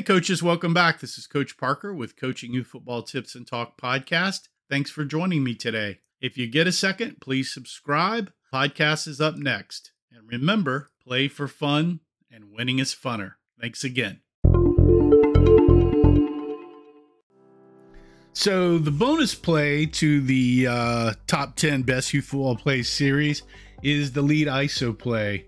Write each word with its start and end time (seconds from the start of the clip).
Hey, 0.00 0.04
coaches, 0.04 0.42
welcome 0.42 0.72
back. 0.72 0.98
This 0.98 1.18
is 1.18 1.26
Coach 1.26 1.58
Parker 1.58 1.92
with 1.92 2.16
Coaching 2.16 2.54
Youth 2.54 2.68
Football 2.68 3.02
Tips 3.02 3.34
and 3.34 3.46
Talk 3.46 3.78
podcast. 3.78 4.48
Thanks 4.70 4.90
for 4.90 5.04
joining 5.04 5.44
me 5.44 5.54
today. 5.54 5.98
If 6.22 6.38
you 6.38 6.46
get 6.46 6.66
a 6.66 6.72
second, 6.72 7.20
please 7.20 7.52
subscribe. 7.52 8.32
Podcast 8.50 9.06
is 9.06 9.20
up 9.20 9.36
next. 9.36 9.92
And 10.10 10.26
remember, 10.26 10.88
play 11.06 11.28
for 11.28 11.46
fun, 11.46 12.00
and 12.32 12.50
winning 12.50 12.78
is 12.78 12.94
funner. 12.94 13.34
Thanks 13.60 13.84
again. 13.84 14.22
So, 18.32 18.78
the 18.78 18.90
bonus 18.90 19.34
play 19.34 19.84
to 19.84 20.22
the 20.22 20.66
uh, 20.66 21.12
top 21.26 21.56
10 21.56 21.82
best 21.82 22.14
youth 22.14 22.24
football 22.24 22.56
plays 22.56 22.88
series 22.88 23.42
is 23.82 24.12
the 24.12 24.22
lead 24.22 24.46
ISO 24.46 24.98
play 24.98 25.44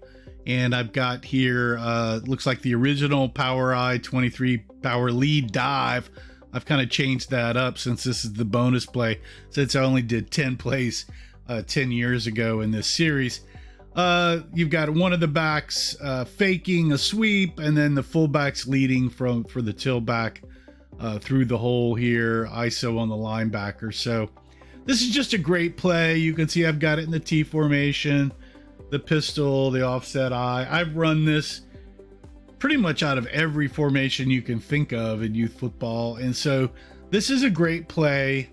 and 0.46 0.74
I've 0.74 0.93
got 0.93 1.24
here 1.24 1.79
uh, 1.79 2.20
looks 2.24 2.46
like 2.46 2.62
the 2.62 2.74
original 2.74 3.29
Power 3.29 3.74
I 3.74 3.98
23 3.98 4.59
Power 4.82 5.10
Lead 5.10 5.52
Dive. 5.52 6.10
I've 6.52 6.66
kind 6.66 6.82
of 6.82 6.91
changed 6.91 7.30
that 7.30 7.56
up 7.56 7.78
since 7.78 8.05
this 8.05 8.24
is 8.24 8.34
the 8.34 8.45
bonus 8.45 8.84
play, 8.84 9.20
since 9.51 9.74
I 9.74 9.82
only 9.82 10.02
did 10.02 10.30
10 10.30 10.56
plays 10.56 11.06
uh, 11.48 11.62
10 11.62 11.91
years 11.91 12.27
ago 12.27 12.60
in 12.60 12.70
this 12.70 12.87
series. 12.87 13.41
Uh, 13.95 14.41
you've 14.55 14.70
got 14.70 14.91
one 14.91 15.12
of 15.12 15.20
the 15.20 15.28
backs 15.28 15.96
uh, 16.02 16.24
faking 16.24 16.93
a 16.93 16.98
sweep, 16.98 17.59
and 17.59 17.77
then 17.77 17.95
the 17.95 18.02
fullbacks 18.02 18.66
leading 18.66 19.09
from 19.09 19.45
for 19.45 19.62
the 19.62 19.73
tailback 19.73 20.38
uh, 20.98 21.18
through 21.18 21.45
the 21.45 21.59
hole 21.59 21.95
here. 21.95 22.46
ISO 22.46 22.98
on 22.98 23.09
the 23.09 23.15
linebacker. 23.15 23.93
So 23.93 24.30
this 24.84 25.02
is 25.02 25.10
just 25.10 25.34
a 25.34 25.38
great 25.38 25.77
play. 25.77 26.16
You 26.16 26.32
can 26.32 26.48
see 26.48 26.66
I've 26.66 26.79
got 26.79 26.98
it 26.98 27.04
in 27.04 27.10
the 27.10 27.20
T 27.20 27.43
formation 27.43 28.32
the 28.92 28.98
pistol, 28.98 29.70
the 29.70 29.82
offset 29.82 30.34
eye. 30.34 30.69
I've 30.70 30.95
run 30.95 31.24
this 31.24 31.62
pretty 32.59 32.77
much 32.77 33.02
out 33.02 33.16
of 33.16 33.27
every 33.28 33.66
formation 33.66 34.28
you 34.28 34.42
can 34.42 34.60
think 34.60 34.92
of 34.92 35.23
in 35.23 35.34
youth 35.34 35.59
football. 35.59 36.16
And 36.16 36.37
so 36.37 36.68
this 37.09 37.30
is 37.30 37.43
a 37.43 37.48
great 37.48 37.88
play 37.88 38.51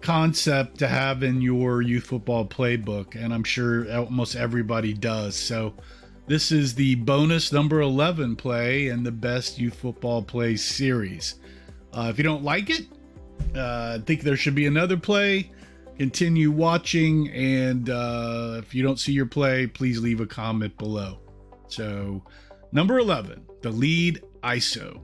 concept 0.00 0.78
to 0.78 0.88
have 0.88 1.22
in 1.22 1.42
your 1.42 1.82
youth 1.82 2.06
football 2.06 2.46
playbook. 2.46 3.14
And 3.14 3.34
I'm 3.34 3.44
sure 3.44 3.94
almost 3.94 4.36
everybody 4.36 4.94
does. 4.94 5.36
So 5.36 5.74
this 6.26 6.50
is 6.50 6.74
the 6.74 6.94
bonus 6.94 7.52
number 7.52 7.82
11 7.82 8.36
play 8.36 8.88
in 8.88 9.02
the 9.02 9.12
best 9.12 9.58
youth 9.58 9.74
football 9.74 10.22
play 10.22 10.56
series. 10.56 11.34
Uh, 11.92 12.08
if 12.10 12.16
you 12.16 12.24
don't 12.24 12.42
like 12.42 12.70
it, 12.70 12.86
uh, 13.54 13.98
think 13.98 14.22
there 14.22 14.36
should 14.36 14.54
be 14.54 14.66
another 14.66 14.96
play 14.96 15.50
continue 15.98 16.50
watching. 16.50 17.28
And 17.30 17.90
uh, 17.90 18.60
if 18.62 18.74
you 18.74 18.82
don't 18.82 18.98
see 18.98 19.12
your 19.12 19.26
play, 19.26 19.66
please 19.66 20.00
leave 20.00 20.20
a 20.20 20.26
comment 20.26 20.76
below. 20.78 21.18
So, 21.66 22.22
number 22.72 22.98
11, 22.98 23.44
the 23.62 23.70
lead 23.70 24.22
ISO. 24.42 25.00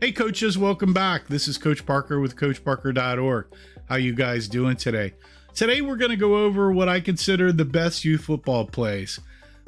Hey, 0.00 0.12
coaches, 0.12 0.56
welcome 0.56 0.92
back. 0.92 1.28
This 1.28 1.48
is 1.48 1.58
Coach 1.58 1.84
Parker 1.84 2.18
with 2.20 2.36
CoachParker.org. 2.36 3.46
How 3.88 3.96
you 3.96 4.14
guys 4.14 4.48
doing 4.48 4.76
today? 4.76 5.14
Today, 5.54 5.80
we're 5.80 5.96
going 5.96 6.10
to 6.10 6.16
go 6.16 6.36
over 6.36 6.72
what 6.72 6.88
I 6.88 7.00
consider 7.00 7.52
the 7.52 7.64
best 7.64 8.04
youth 8.04 8.22
football 8.22 8.64
plays. 8.64 9.20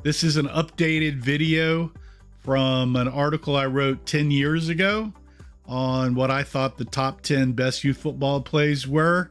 This 0.02 0.24
is 0.24 0.36
an 0.36 0.46
updated 0.46 1.16
video 1.16 1.92
from 2.38 2.96
an 2.96 3.08
article 3.08 3.56
I 3.56 3.66
wrote 3.66 4.06
10 4.06 4.30
years 4.30 4.68
ago 4.68 5.12
on 5.70 6.16
what 6.16 6.32
I 6.32 6.42
thought 6.42 6.76
the 6.76 6.84
top 6.84 7.22
10 7.22 7.52
best 7.52 7.84
youth 7.84 7.98
football 7.98 8.40
plays 8.40 8.88
were. 8.88 9.30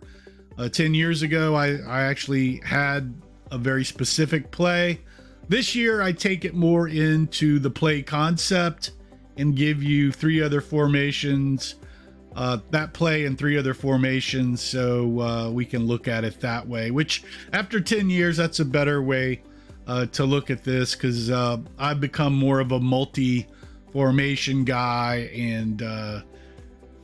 Uh, 0.57 0.69
10 0.69 0.93
years 0.93 1.21
ago, 1.21 1.53
I, 1.53 1.75
I 1.85 2.03
actually 2.03 2.61
had 2.65 3.13
a 3.51 3.57
very 3.57 3.83
specific 3.83 4.49
play. 4.49 5.01
This 5.49 5.75
year, 5.75 6.01
I 6.01 6.13
take 6.13 6.45
it 6.45 6.53
more 6.53 6.87
into 6.87 7.59
the 7.59 7.69
play 7.69 8.01
concept 8.01 8.91
and 9.35 9.55
give 9.55 9.83
you 9.83 10.11
three 10.11 10.41
other 10.41 10.61
formations, 10.61 11.75
uh, 12.35 12.59
that 12.69 12.93
play 12.93 13.25
and 13.25 13.37
three 13.37 13.57
other 13.57 13.73
formations, 13.73 14.61
so 14.61 15.19
uh, 15.19 15.49
we 15.49 15.65
can 15.65 15.87
look 15.87 16.07
at 16.07 16.23
it 16.23 16.39
that 16.39 16.65
way. 16.65 16.91
Which, 16.91 17.23
after 17.51 17.81
10 17.81 18.09
years, 18.09 18.37
that's 18.37 18.59
a 18.59 18.65
better 18.65 19.01
way 19.01 19.41
uh, 19.87 20.05
to 20.07 20.23
look 20.23 20.49
at 20.49 20.63
this 20.63 20.95
because 20.95 21.29
uh, 21.29 21.57
I've 21.77 21.99
become 21.99 22.33
more 22.33 22.59
of 22.59 22.71
a 22.71 22.79
multi 22.79 23.47
formation 23.91 24.63
guy 24.63 25.29
and 25.33 25.81
uh, 25.81 26.21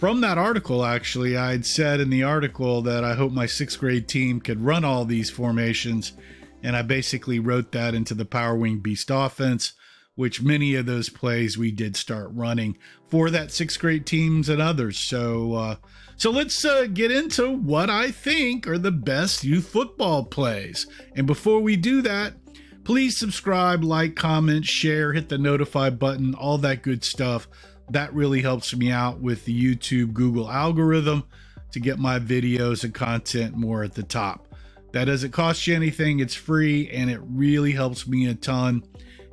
from 0.05 0.21
that 0.21 0.37
article, 0.37 0.85
actually, 0.85 1.35
I 1.35 1.53
had 1.53 1.65
said 1.65 1.99
in 1.99 2.11
the 2.11 2.21
article 2.21 2.83
that 2.83 3.03
I 3.03 3.15
hope 3.15 3.31
my 3.31 3.47
sixth 3.47 3.79
grade 3.79 4.07
team 4.07 4.39
could 4.39 4.61
run 4.61 4.85
all 4.85 5.03
these 5.03 5.31
formations. 5.31 6.13
And 6.61 6.75
I 6.75 6.83
basically 6.83 7.39
wrote 7.39 7.71
that 7.71 7.95
into 7.95 8.13
the 8.13 8.23
Power 8.23 8.55
Wing 8.55 8.77
Beast 8.77 9.09
offense, 9.11 9.73
which 10.13 10.43
many 10.43 10.75
of 10.75 10.85
those 10.85 11.09
plays 11.09 11.57
we 11.57 11.71
did 11.71 11.95
start 11.95 12.29
running 12.33 12.77
for 13.09 13.31
that 13.31 13.51
sixth 13.51 13.79
grade 13.79 14.05
teams 14.05 14.47
and 14.47 14.61
others. 14.61 14.99
So, 14.99 15.53
uh, 15.55 15.75
so 16.17 16.29
let's 16.29 16.63
uh, 16.63 16.85
get 16.85 17.09
into 17.09 17.57
what 17.57 17.89
I 17.89 18.11
think 18.11 18.67
are 18.67 18.77
the 18.77 18.91
best 18.91 19.43
youth 19.43 19.69
football 19.69 20.23
plays. 20.23 20.85
And 21.15 21.25
before 21.25 21.61
we 21.61 21.77
do 21.77 22.03
that, 22.03 22.35
please 22.83 23.17
subscribe, 23.17 23.83
like, 23.83 24.15
comment, 24.15 24.65
share, 24.65 25.13
hit 25.13 25.29
the 25.29 25.39
notify 25.39 25.89
button, 25.89 26.35
all 26.35 26.59
that 26.59 26.83
good 26.83 27.03
stuff 27.03 27.47
that 27.89 28.13
really 28.13 28.41
helps 28.41 28.75
me 28.75 28.91
out 28.91 29.19
with 29.19 29.45
the 29.45 29.75
YouTube 29.75 30.13
Google 30.13 30.49
algorithm 30.49 31.23
to 31.71 31.79
get 31.79 31.99
my 31.99 32.19
videos 32.19 32.83
and 32.83 32.93
content 32.93 33.55
more 33.55 33.83
at 33.83 33.93
the 33.93 34.03
top. 34.03 34.47
That 34.91 35.05
doesn't 35.05 35.31
cost 35.31 35.67
you 35.67 35.75
anything, 35.75 36.19
it's 36.19 36.33
free, 36.33 36.89
and 36.89 37.09
it 37.09 37.19
really 37.23 37.73
helps 37.73 38.07
me 38.07 38.27
a 38.27 38.33
ton. 38.33 38.83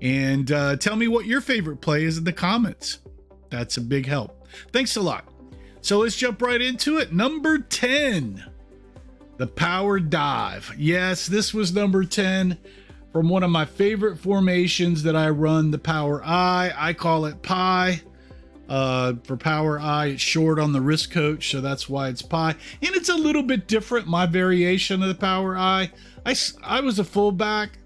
And 0.00 0.50
uh, 0.50 0.76
tell 0.76 0.96
me 0.96 1.06
what 1.06 1.26
your 1.26 1.40
favorite 1.40 1.80
play 1.80 2.04
is 2.04 2.18
in 2.18 2.24
the 2.24 2.32
comments. 2.32 2.98
That's 3.48 3.76
a 3.76 3.80
big 3.80 4.06
help. 4.06 4.48
Thanks 4.72 4.96
a 4.96 5.00
lot. 5.00 5.28
So 5.80 5.98
let's 5.98 6.16
jump 6.16 6.42
right 6.42 6.60
into 6.60 6.98
it. 6.98 7.12
Number 7.12 7.58
10, 7.58 8.44
the 9.36 9.46
power 9.46 10.00
dive. 10.00 10.74
Yes, 10.76 11.26
this 11.26 11.54
was 11.54 11.72
number 11.72 12.04
10 12.04 12.58
from 13.12 13.28
one 13.28 13.42
of 13.42 13.50
my 13.50 13.64
favorite 13.64 14.18
formations 14.18 15.02
that 15.04 15.14
I 15.14 15.28
run, 15.28 15.70
the 15.70 15.78
power 15.78 16.24
I. 16.24 16.72
I 16.76 16.92
call 16.92 17.26
it 17.26 17.42
pi. 17.42 18.02
Uh, 18.68 19.14
for 19.24 19.36
Power 19.36 19.78
I, 19.78 20.06
it's 20.06 20.22
short 20.22 20.58
on 20.58 20.72
the 20.72 20.80
wrist 20.80 21.10
coach, 21.10 21.50
so 21.50 21.60
that's 21.60 21.88
why 21.88 22.08
it's 22.08 22.22
pi. 22.22 22.50
And 22.50 22.94
it's 22.96 23.08
a 23.08 23.14
little 23.14 23.42
bit 23.42 23.66
different, 23.66 24.06
my 24.06 24.24
variation 24.24 25.02
of 25.02 25.08
the 25.08 25.14
Power 25.14 25.58
Eye. 25.58 25.90
I, 26.24 26.34
I 26.62 26.80
was 26.80 26.98
a 26.98 27.04
fullback, 27.04 27.78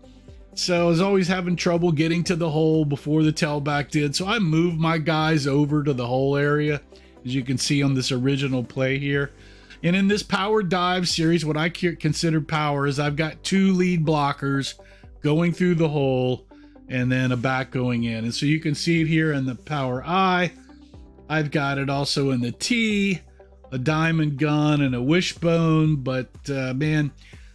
so 0.54 0.84
I 0.84 0.88
was 0.88 1.00
always 1.00 1.26
having 1.26 1.56
trouble 1.56 1.90
getting 1.90 2.22
to 2.24 2.36
the 2.36 2.50
hole 2.50 2.84
before 2.84 3.22
the 3.22 3.32
tailback 3.32 3.90
did. 3.90 4.14
So 4.14 4.26
I 4.26 4.38
moved 4.38 4.78
my 4.78 4.98
guys 4.98 5.46
over 5.46 5.82
to 5.82 5.92
the 5.92 6.06
hole 6.06 6.36
area, 6.36 6.80
as 7.24 7.34
you 7.34 7.42
can 7.42 7.58
see 7.58 7.82
on 7.82 7.94
this 7.94 8.12
original 8.12 8.62
play 8.62 8.98
here. 8.98 9.32
And 9.82 9.96
in 9.96 10.08
this 10.08 10.22
power 10.22 10.62
dive 10.62 11.08
series, 11.08 11.44
what 11.44 11.56
I 11.56 11.68
consider 11.68 12.40
power 12.40 12.86
is 12.86 13.00
I've 13.00 13.16
got 13.16 13.42
two 13.42 13.72
lead 13.72 14.06
blockers 14.06 14.74
going 15.22 15.52
through 15.52 15.76
the 15.76 15.88
hole 15.88 16.46
and 16.88 17.10
then 17.10 17.32
a 17.32 17.36
back 17.36 17.70
going 17.70 18.04
in. 18.04 18.24
And 18.24 18.34
so 18.34 18.46
you 18.46 18.60
can 18.60 18.74
see 18.74 19.00
it 19.00 19.06
here 19.06 19.32
in 19.32 19.46
the 19.46 19.54
power 19.54 20.02
I. 20.04 20.52
I've 21.28 21.50
got 21.50 21.78
it 21.78 21.90
also 21.90 22.30
in 22.30 22.40
the 22.40 22.52
T, 22.52 23.20
a 23.72 23.78
diamond 23.78 24.38
gun, 24.38 24.80
and 24.80 24.94
a 24.94 25.02
wishbone. 25.02 25.96
But 25.96 26.30
uh, 26.48 26.74
man, 26.74 27.12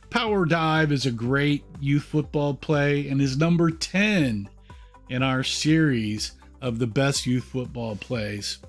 Power 0.09 0.46
Dive 0.46 0.92
is 0.92 1.06
a 1.06 1.12
great 1.12 1.64
youth 1.80 2.04
football 2.04 2.54
play 2.54 3.08
and 3.08 3.22
is 3.22 3.38
number 3.38 3.72
10 3.72 4.50
in 5.10 5.24
our 5.24 5.44
series 5.44 6.34
of 6.62 6.80
the 6.80 6.88
best 6.88 7.26
youth 7.26 7.46
football 7.46 7.96
plays. 7.96 8.60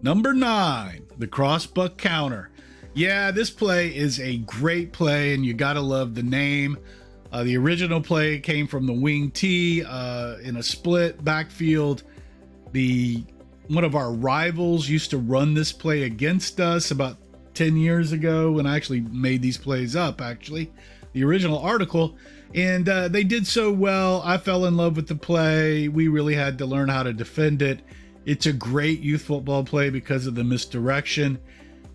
Number 0.00 0.32
nine, 0.32 1.06
the 1.18 1.26
crossbuck 1.26 1.98
counter. 1.98 2.50
Yeah, 2.94 3.30
this 3.30 3.50
play 3.50 3.94
is 3.94 4.20
a 4.20 4.38
great 4.38 4.92
play, 4.92 5.34
and 5.34 5.44
you 5.44 5.54
gotta 5.54 5.80
love 5.80 6.14
the 6.14 6.22
name. 6.22 6.78
Uh, 7.32 7.44
the 7.44 7.56
original 7.56 8.00
play 8.00 8.38
came 8.38 8.66
from 8.66 8.86
the 8.86 8.92
wing 8.92 9.30
T 9.30 9.82
uh, 9.84 10.36
in 10.42 10.56
a 10.56 10.62
split 10.62 11.22
backfield. 11.24 12.04
The 12.72 13.24
one 13.68 13.84
of 13.84 13.94
our 13.94 14.12
rivals 14.12 14.88
used 14.88 15.10
to 15.10 15.18
run 15.18 15.54
this 15.54 15.72
play 15.72 16.04
against 16.04 16.60
us 16.60 16.90
about 16.90 17.18
10 17.54 17.76
years 17.76 18.12
ago 18.12 18.52
when 18.52 18.66
I 18.66 18.76
actually 18.76 19.00
made 19.00 19.42
these 19.42 19.58
plays 19.58 19.94
up, 19.94 20.20
actually, 20.20 20.72
the 21.12 21.24
original 21.24 21.58
article. 21.58 22.16
And 22.54 22.88
uh, 22.88 23.08
they 23.08 23.24
did 23.24 23.46
so 23.46 23.70
well. 23.70 24.22
I 24.24 24.38
fell 24.38 24.64
in 24.64 24.76
love 24.76 24.96
with 24.96 25.06
the 25.06 25.14
play. 25.14 25.88
We 25.88 26.08
really 26.08 26.34
had 26.34 26.56
to 26.58 26.66
learn 26.66 26.88
how 26.88 27.02
to 27.02 27.12
defend 27.12 27.60
it. 27.60 27.80
It's 28.24 28.46
a 28.46 28.52
great 28.52 29.00
youth 29.00 29.22
football 29.22 29.64
play 29.64 29.90
because 29.90 30.26
of 30.26 30.34
the 30.34 30.44
misdirection 30.44 31.38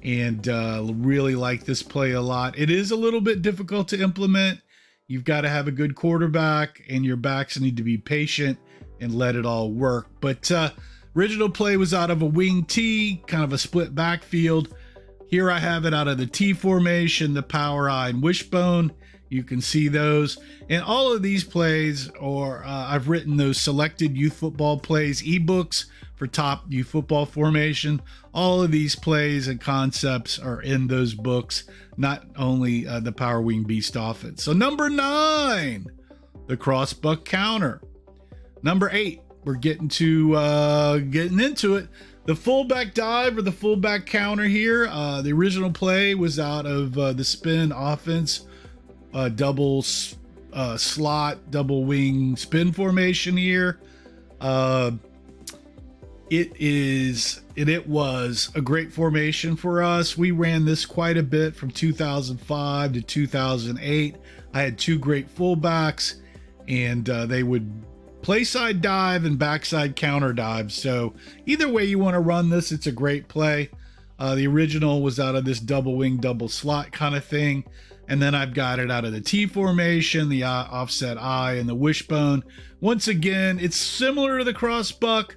and 0.04 0.48
uh, 0.48 0.86
really 0.96 1.36
like 1.36 1.64
this 1.64 1.82
play 1.82 2.12
a 2.12 2.22
lot. 2.22 2.58
It 2.58 2.70
is 2.70 2.92
a 2.92 2.96
little 2.96 3.22
bit 3.22 3.42
difficult 3.42 3.88
to 3.90 4.02
implement. 4.02 4.60
You've 5.08 5.24
got 5.24 5.42
to 5.42 5.50
have 5.50 5.68
a 5.68 5.72
good 5.72 5.96
quarterback, 5.96 6.82
and 6.90 7.06
your 7.06 7.18
backs 7.18 7.60
need 7.60 7.78
to 7.78 7.84
be 7.84 7.98
patient 7.98 8.58
and 9.00 9.16
let 9.16 9.36
it 9.36 9.46
all 9.46 9.72
work. 9.72 10.08
But 10.22 10.52
uh, 10.52 10.72
Original 11.16 11.50
play 11.50 11.78
was 11.78 11.94
out 11.94 12.10
of 12.10 12.22
a 12.22 12.26
wing 12.26 12.64
T, 12.64 13.24
kind 13.28 13.44
of 13.44 13.54
a 13.54 13.58
split 13.58 13.94
backfield. 13.94 14.74
Here 15.28 15.50
I 15.50 15.60
have 15.60 15.86
it 15.86 15.94
out 15.94 16.08
of 16.08 16.18
the 16.18 16.26
T 16.26 16.54
formation, 16.54 17.34
the 17.34 17.44
power 17.44 17.90
I 17.90 18.10
and 18.10 18.22
wishbone. 18.22 18.92
You 19.30 19.44
can 19.44 19.62
see 19.62 19.88
those. 19.88 20.38
And 20.70 20.84
all 20.84 21.12
of 21.12 21.24
these 21.24 21.44
plays, 21.44 22.10
or 22.20 22.64
uh, 22.64 22.70
I've 22.90 23.10
written 23.10 23.38
those 23.38 23.60
selected 23.60 24.16
youth 24.16 24.34
football 24.34 24.78
plays 24.78 25.24
ebooks 25.24 25.86
for 26.16 26.28
top 26.28 26.66
youth 26.70 26.90
football 26.90 27.26
formation. 27.26 28.00
All 28.32 28.62
of 28.62 28.72
these 28.72 28.96
plays 28.96 29.48
and 29.48 29.60
concepts 29.60 30.38
are 30.38 30.62
in 30.62 30.86
those 30.86 31.16
books, 31.16 31.64
not 31.98 32.28
only 32.36 32.88
uh, 32.88 33.00
the 33.00 33.12
Power 33.12 33.42
Wing 33.42 33.64
Beast 33.64 33.98
offense. 34.00 34.44
So, 34.44 34.54
number 34.54 34.88
nine, 34.88 35.88
the 36.46 36.56
cross 36.56 36.94
buck 36.94 37.26
counter. 37.26 37.82
Number 38.62 38.90
eight, 38.94 39.23
we're 39.46 39.56
getting 39.56 39.88
to 39.90 40.36
uh, 40.36 40.98
getting 40.98 41.40
into 41.40 41.76
it. 41.76 41.88
The 42.26 42.36
fullback 42.36 42.94
dive 42.94 43.38
or 43.38 43.42
the 43.42 43.52
fullback 43.52 44.06
counter 44.06 44.46
here. 44.46 44.88
Uh, 44.88 45.22
the 45.22 45.34
original 45.34 45.72
play 45.72 46.16
was 46.16 46.40
out 46.40 46.66
of 46.66 46.98
uh, 46.98 47.12
the 47.12 47.26
spin 47.26 47.74
offense, 47.74 48.48
uh, 49.14 49.28
double 49.28 49.84
uh, 50.54 50.78
slot, 50.78 51.52
double 51.52 51.84
wing 51.84 52.38
spin 52.38 52.72
formation 52.72 53.36
here. 53.36 53.80
Uh, 54.40 54.92
it 56.30 56.54
is 56.60 57.42
and 57.58 57.70
it 57.70 57.88
was 57.88 58.50
a 58.56 58.62
great 58.62 58.92
formation 58.92 59.56
for 59.56 59.84
us. 59.84 60.18
We 60.18 60.32
ran 60.32 60.66
this 60.66 60.86
quite 60.86 61.18
a 61.18 61.24
bit 61.24 61.56
from 61.56 61.70
2005 61.72 62.94
to 62.94 63.02
2008. 63.02 64.16
I 64.54 64.62
had 64.62 64.78
two 64.78 64.98
great 64.98 65.34
fullbacks, 65.34 66.16
and 66.68 67.08
uh, 67.10 67.26
they 67.26 67.44
would 67.44 67.84
play 68.24 68.44
side 68.44 68.82
dive 68.82 69.26
and 69.26 69.38
backside 69.38 69.96
counter 69.96 70.34
dive. 70.34 70.72
So 70.72 71.14
either 71.46 71.70
way 71.70 71.86
you 71.86 72.00
want 72.00 72.16
to 72.16 72.20
run 72.20 72.50
this, 72.50 72.72
it's 72.72 72.88
a 72.88 72.92
great 72.92 73.28
play. 73.28 73.70
Uh, 74.18 74.34
the 74.36 74.48
original 74.48 75.02
was 75.02 75.20
out 75.20 75.36
of 75.36 75.46
this 75.46 75.60
double 75.60 75.98
wing, 75.98 76.18
double 76.18 76.48
slot 76.48 76.92
kind 76.92 77.16
of 77.16 77.26
thing. 77.26 77.66
And 78.08 78.22
then 78.22 78.34
I've 78.34 78.54
got 78.54 78.80
it 78.80 78.90
out 78.90 79.06
of 79.06 79.12
the 79.12 79.22
T 79.22 79.46
formation, 79.46 80.30
the 80.30 80.44
uh, 80.44 80.50
offset 80.50 81.18
I, 81.22 81.54
and 81.54 81.68
the 81.68 81.76
wishbone. 81.76 82.44
Once 82.82 83.08
again, 83.08 83.60
it's 83.60 83.78
similar 83.78 84.40
to 84.40 84.44
the 84.44 84.54
cross 84.54 84.92
buck, 84.92 85.36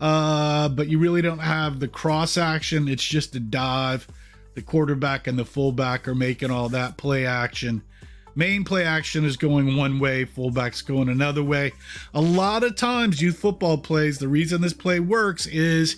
uh, 0.00 0.68
but 0.70 0.88
you 0.88 0.98
really 0.98 1.22
don't 1.22 1.38
have 1.38 1.78
the 1.80 1.88
cross 1.88 2.36
action. 2.38 2.88
It's 2.88 3.04
just 3.04 3.34
a 3.34 3.40
dive. 3.40 4.06
The 4.54 4.62
quarterback 4.62 5.26
and 5.26 5.38
the 5.38 5.44
fullback 5.44 6.08
are 6.08 6.14
making 6.14 6.50
all 6.50 6.70
that 6.70 6.96
play 6.96 7.26
action. 7.26 7.82
Main 8.36 8.64
play 8.64 8.84
action 8.84 9.24
is 9.24 9.38
going 9.38 9.76
one 9.76 9.98
way, 9.98 10.26
fullback's 10.26 10.82
going 10.82 11.08
another 11.08 11.42
way. 11.42 11.72
A 12.12 12.20
lot 12.20 12.62
of 12.62 12.76
times, 12.76 13.22
youth 13.22 13.38
football 13.38 13.78
plays, 13.78 14.18
the 14.18 14.28
reason 14.28 14.60
this 14.60 14.74
play 14.74 15.00
works 15.00 15.46
is 15.46 15.96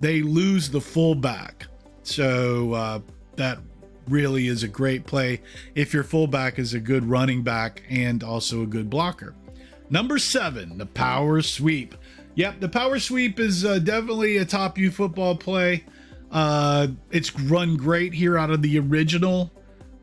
they 0.00 0.22
lose 0.22 0.70
the 0.70 0.80
fullback. 0.80 1.68
So 2.02 2.72
uh, 2.72 3.00
that 3.36 3.60
really 4.08 4.48
is 4.48 4.64
a 4.64 4.68
great 4.68 5.06
play 5.06 5.40
if 5.76 5.94
your 5.94 6.02
fullback 6.02 6.58
is 6.58 6.74
a 6.74 6.80
good 6.80 7.04
running 7.04 7.44
back 7.44 7.84
and 7.88 8.24
also 8.24 8.62
a 8.62 8.66
good 8.66 8.90
blocker. 8.90 9.36
Number 9.88 10.18
seven, 10.18 10.78
the 10.78 10.86
power 10.86 11.42
sweep. 11.42 11.94
Yep, 12.34 12.58
the 12.58 12.68
power 12.68 12.98
sweep 12.98 13.38
is 13.38 13.64
uh, 13.64 13.78
definitely 13.78 14.38
a 14.38 14.44
top 14.44 14.78
youth 14.78 14.94
football 14.94 15.36
play. 15.36 15.84
Uh, 16.32 16.88
it's 17.12 17.38
run 17.38 17.76
great 17.76 18.14
here 18.14 18.36
out 18.36 18.50
of 18.50 18.62
the 18.62 18.80
original 18.80 19.52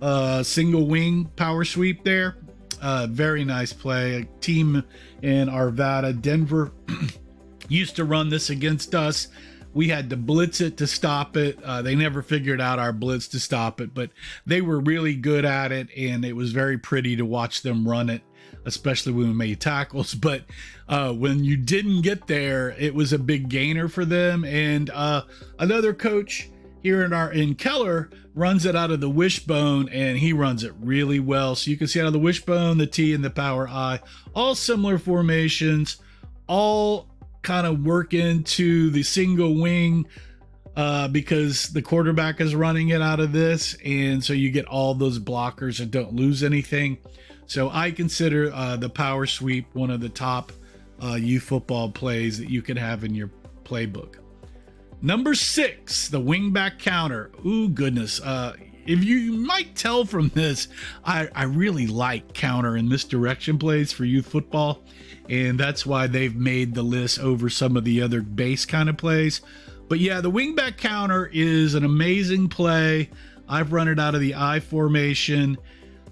uh, 0.01 0.43
single 0.43 0.87
wing 0.87 1.25
power 1.35 1.63
sweep 1.63 2.03
there. 2.03 2.37
Uh, 2.81 3.07
very 3.09 3.43
nice 3.43 3.73
play. 3.73 4.21
A 4.21 4.25
team 4.39 4.83
in 5.21 5.49
Arvada, 5.49 6.19
Denver, 6.19 6.71
used 7.67 7.95
to 7.97 8.05
run 8.05 8.29
this 8.29 8.49
against 8.49 8.95
us. 8.95 9.27
We 9.73 9.89
had 9.89 10.09
to 10.09 10.17
blitz 10.17 10.61
it 10.61 10.77
to 10.77 10.87
stop 10.87 11.37
it. 11.37 11.61
Uh, 11.63 11.81
they 11.81 11.95
never 11.95 12.21
figured 12.21 12.59
out 12.59 12.79
our 12.79 12.91
blitz 12.93 13.27
to 13.29 13.39
stop 13.39 13.79
it, 13.81 13.93
but 13.93 14.09
they 14.45 14.61
were 14.61 14.79
really 14.79 15.15
good 15.15 15.45
at 15.45 15.71
it, 15.71 15.89
and 15.95 16.25
it 16.25 16.33
was 16.33 16.51
very 16.51 16.77
pretty 16.77 17.15
to 17.17 17.25
watch 17.25 17.61
them 17.61 17.87
run 17.87 18.09
it, 18.09 18.23
especially 18.65 19.11
when 19.11 19.27
we 19.27 19.33
made 19.33 19.59
tackles. 19.59 20.15
But 20.19 20.45
uh, 20.87 21.13
when 21.13 21.43
you 21.43 21.55
didn't 21.55 22.01
get 22.01 22.25
there, 22.25 22.71
it 22.79 22.95
was 22.95 23.13
a 23.13 23.19
big 23.19 23.49
gainer 23.49 23.87
for 23.87 24.05
them. 24.05 24.43
And 24.43 24.89
uh, 24.89 25.23
another 25.59 25.93
coach 25.93 26.49
here 26.81 27.03
in 27.03 27.13
our 27.13 27.31
in 27.31 27.55
Keller 27.55 28.09
runs 28.33 28.65
it 28.65 28.75
out 28.75 28.91
of 28.91 29.01
the 29.01 29.09
wishbone 29.09 29.89
and 29.89 30.17
he 30.17 30.33
runs 30.33 30.63
it 30.63 30.73
really 30.79 31.19
well. 31.19 31.55
So 31.55 31.71
you 31.71 31.77
can 31.77 31.87
see 31.87 31.99
out 31.99 32.07
of 32.07 32.13
the 32.13 32.19
wishbone, 32.19 32.77
the 32.77 32.87
T 32.87 33.13
and 33.13 33.23
the 33.23 33.29
power 33.29 33.67
I, 33.67 33.99
all 34.33 34.55
similar 34.55 34.97
formations, 34.97 35.97
all 36.47 37.07
kind 37.41 37.67
of 37.67 37.85
work 37.85 38.13
into 38.13 38.89
the 38.91 39.03
single 39.03 39.59
wing 39.61 40.05
uh, 40.75 41.07
because 41.09 41.67
the 41.69 41.81
quarterback 41.81 42.39
is 42.39 42.55
running 42.55 42.89
it 42.89 43.01
out 43.01 43.19
of 43.19 43.31
this. 43.31 43.75
And 43.83 44.23
so 44.23 44.33
you 44.33 44.51
get 44.51 44.65
all 44.65 44.93
those 44.93 45.19
blockers 45.19 45.79
and 45.81 45.91
don't 45.91 46.13
lose 46.13 46.43
anything. 46.43 46.97
So 47.45 47.69
I 47.69 47.91
consider 47.91 48.51
uh, 48.53 48.77
the 48.77 48.89
power 48.89 49.25
sweep 49.25 49.65
one 49.73 49.89
of 49.89 50.01
the 50.01 50.09
top 50.09 50.51
uh, 51.03 51.15
youth 51.15 51.43
football 51.43 51.91
plays 51.91 52.37
that 52.37 52.49
you 52.49 52.61
can 52.61 52.77
have 52.77 53.03
in 53.03 53.15
your 53.15 53.31
playbook. 53.63 54.15
Number 55.01 55.33
six, 55.33 56.09
the 56.09 56.19
wingback 56.19 56.79
counter. 56.79 57.31
Ooh, 57.45 57.69
goodness. 57.69 58.19
Uh, 58.19 58.53
if 58.85 59.03
you, 59.03 59.33
might 59.33 59.75
tell 59.75 60.03
from 60.03 60.29
this, 60.29 60.67
I, 61.05 61.29
I 61.33 61.43
really 61.43 61.87
like 61.87 62.33
counter 62.33 62.75
and 62.75 62.89
misdirection 62.89 63.57
plays 63.57 63.93
for 63.93 64.03
youth 64.03 64.27
football. 64.27 64.83
And 65.29 65.59
that's 65.59 65.85
why 65.85 66.07
they've 66.07 66.35
made 66.35 66.73
the 66.73 66.83
list 66.83 67.19
over 67.19 67.49
some 67.49 67.77
of 67.77 67.85
the 67.85 68.01
other 68.01 68.21
base 68.21 68.65
kind 68.65 68.89
of 68.89 68.97
plays. 68.97 69.41
But 69.87 69.99
yeah, 69.99 70.21
the 70.21 70.31
wingback 70.31 70.77
counter 70.77 71.29
is 71.31 71.75
an 71.75 71.85
amazing 71.85 72.49
play. 72.49 73.09
I've 73.47 73.71
run 73.71 73.87
it 73.87 73.99
out 73.99 74.15
of 74.15 74.21
the 74.21 74.35
I 74.35 74.59
formation 74.59 75.57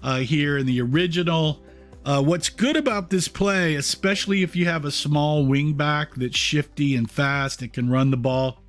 uh, 0.02 0.18
here 0.18 0.56
in 0.56 0.66
the 0.66 0.80
original. 0.80 1.62
Uh, 2.04 2.22
what's 2.22 2.48
good 2.48 2.76
about 2.76 3.10
this 3.10 3.28
play, 3.28 3.74
especially 3.74 4.42
if 4.42 4.56
you 4.56 4.64
have 4.66 4.84
a 4.84 4.90
small 4.90 5.44
wingback 5.44 6.14
that's 6.14 6.38
shifty 6.38 6.94
and 6.94 7.10
fast, 7.10 7.60
it 7.60 7.72
can 7.72 7.90
run 7.90 8.10
the 8.10 8.16
ball 8.16 8.62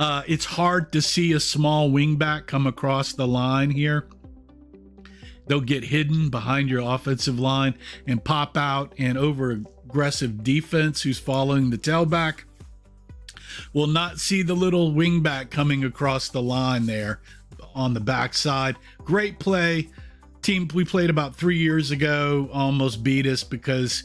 uh, 0.00 0.22
it's 0.26 0.46
hard 0.46 0.90
to 0.92 1.02
see 1.02 1.34
a 1.34 1.40
small 1.40 1.90
wingback 1.90 2.46
come 2.46 2.66
across 2.66 3.12
the 3.12 3.28
line 3.28 3.70
here. 3.70 4.08
They'll 5.46 5.60
get 5.60 5.84
hidden 5.84 6.30
behind 6.30 6.70
your 6.70 6.80
offensive 6.80 7.38
line 7.38 7.74
and 8.06 8.24
pop 8.24 8.56
out, 8.56 8.94
and 8.96 9.18
over 9.18 9.50
aggressive 9.50 10.42
defense 10.42 11.02
who's 11.02 11.18
following 11.18 11.68
the 11.68 11.76
tailback 11.76 12.44
will 13.74 13.88
not 13.88 14.18
see 14.18 14.42
the 14.42 14.54
little 14.54 14.92
wingback 14.92 15.50
coming 15.50 15.84
across 15.84 16.30
the 16.30 16.40
line 16.40 16.86
there 16.86 17.20
on 17.74 17.92
the 17.92 18.00
backside. 18.00 18.76
Great 19.04 19.38
play. 19.38 19.90
Team 20.40 20.66
we 20.72 20.82
played 20.82 21.10
about 21.10 21.36
three 21.36 21.58
years 21.58 21.90
ago 21.90 22.48
almost 22.54 23.04
beat 23.04 23.26
us 23.26 23.44
because 23.44 24.04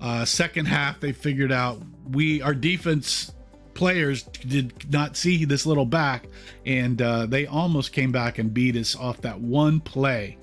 uh, 0.00 0.24
second 0.24 0.64
half 0.64 1.00
they 1.00 1.12
figured 1.12 1.52
out 1.52 1.82
we 2.08 2.40
our 2.40 2.54
defense 2.54 3.34
players 3.74 4.22
did 4.22 4.92
not 4.92 5.16
see 5.16 5.44
this 5.44 5.66
little 5.66 5.86
back, 5.86 6.26
and 6.64 7.00
uh, 7.00 7.26
they 7.26 7.46
almost 7.46 7.92
came 7.92 8.12
back 8.12 8.38
and 8.38 8.52
beat 8.52 8.76
us 8.76 8.96
off 8.96 9.20
that 9.22 9.40
one 9.40 9.80
play. 9.80 10.38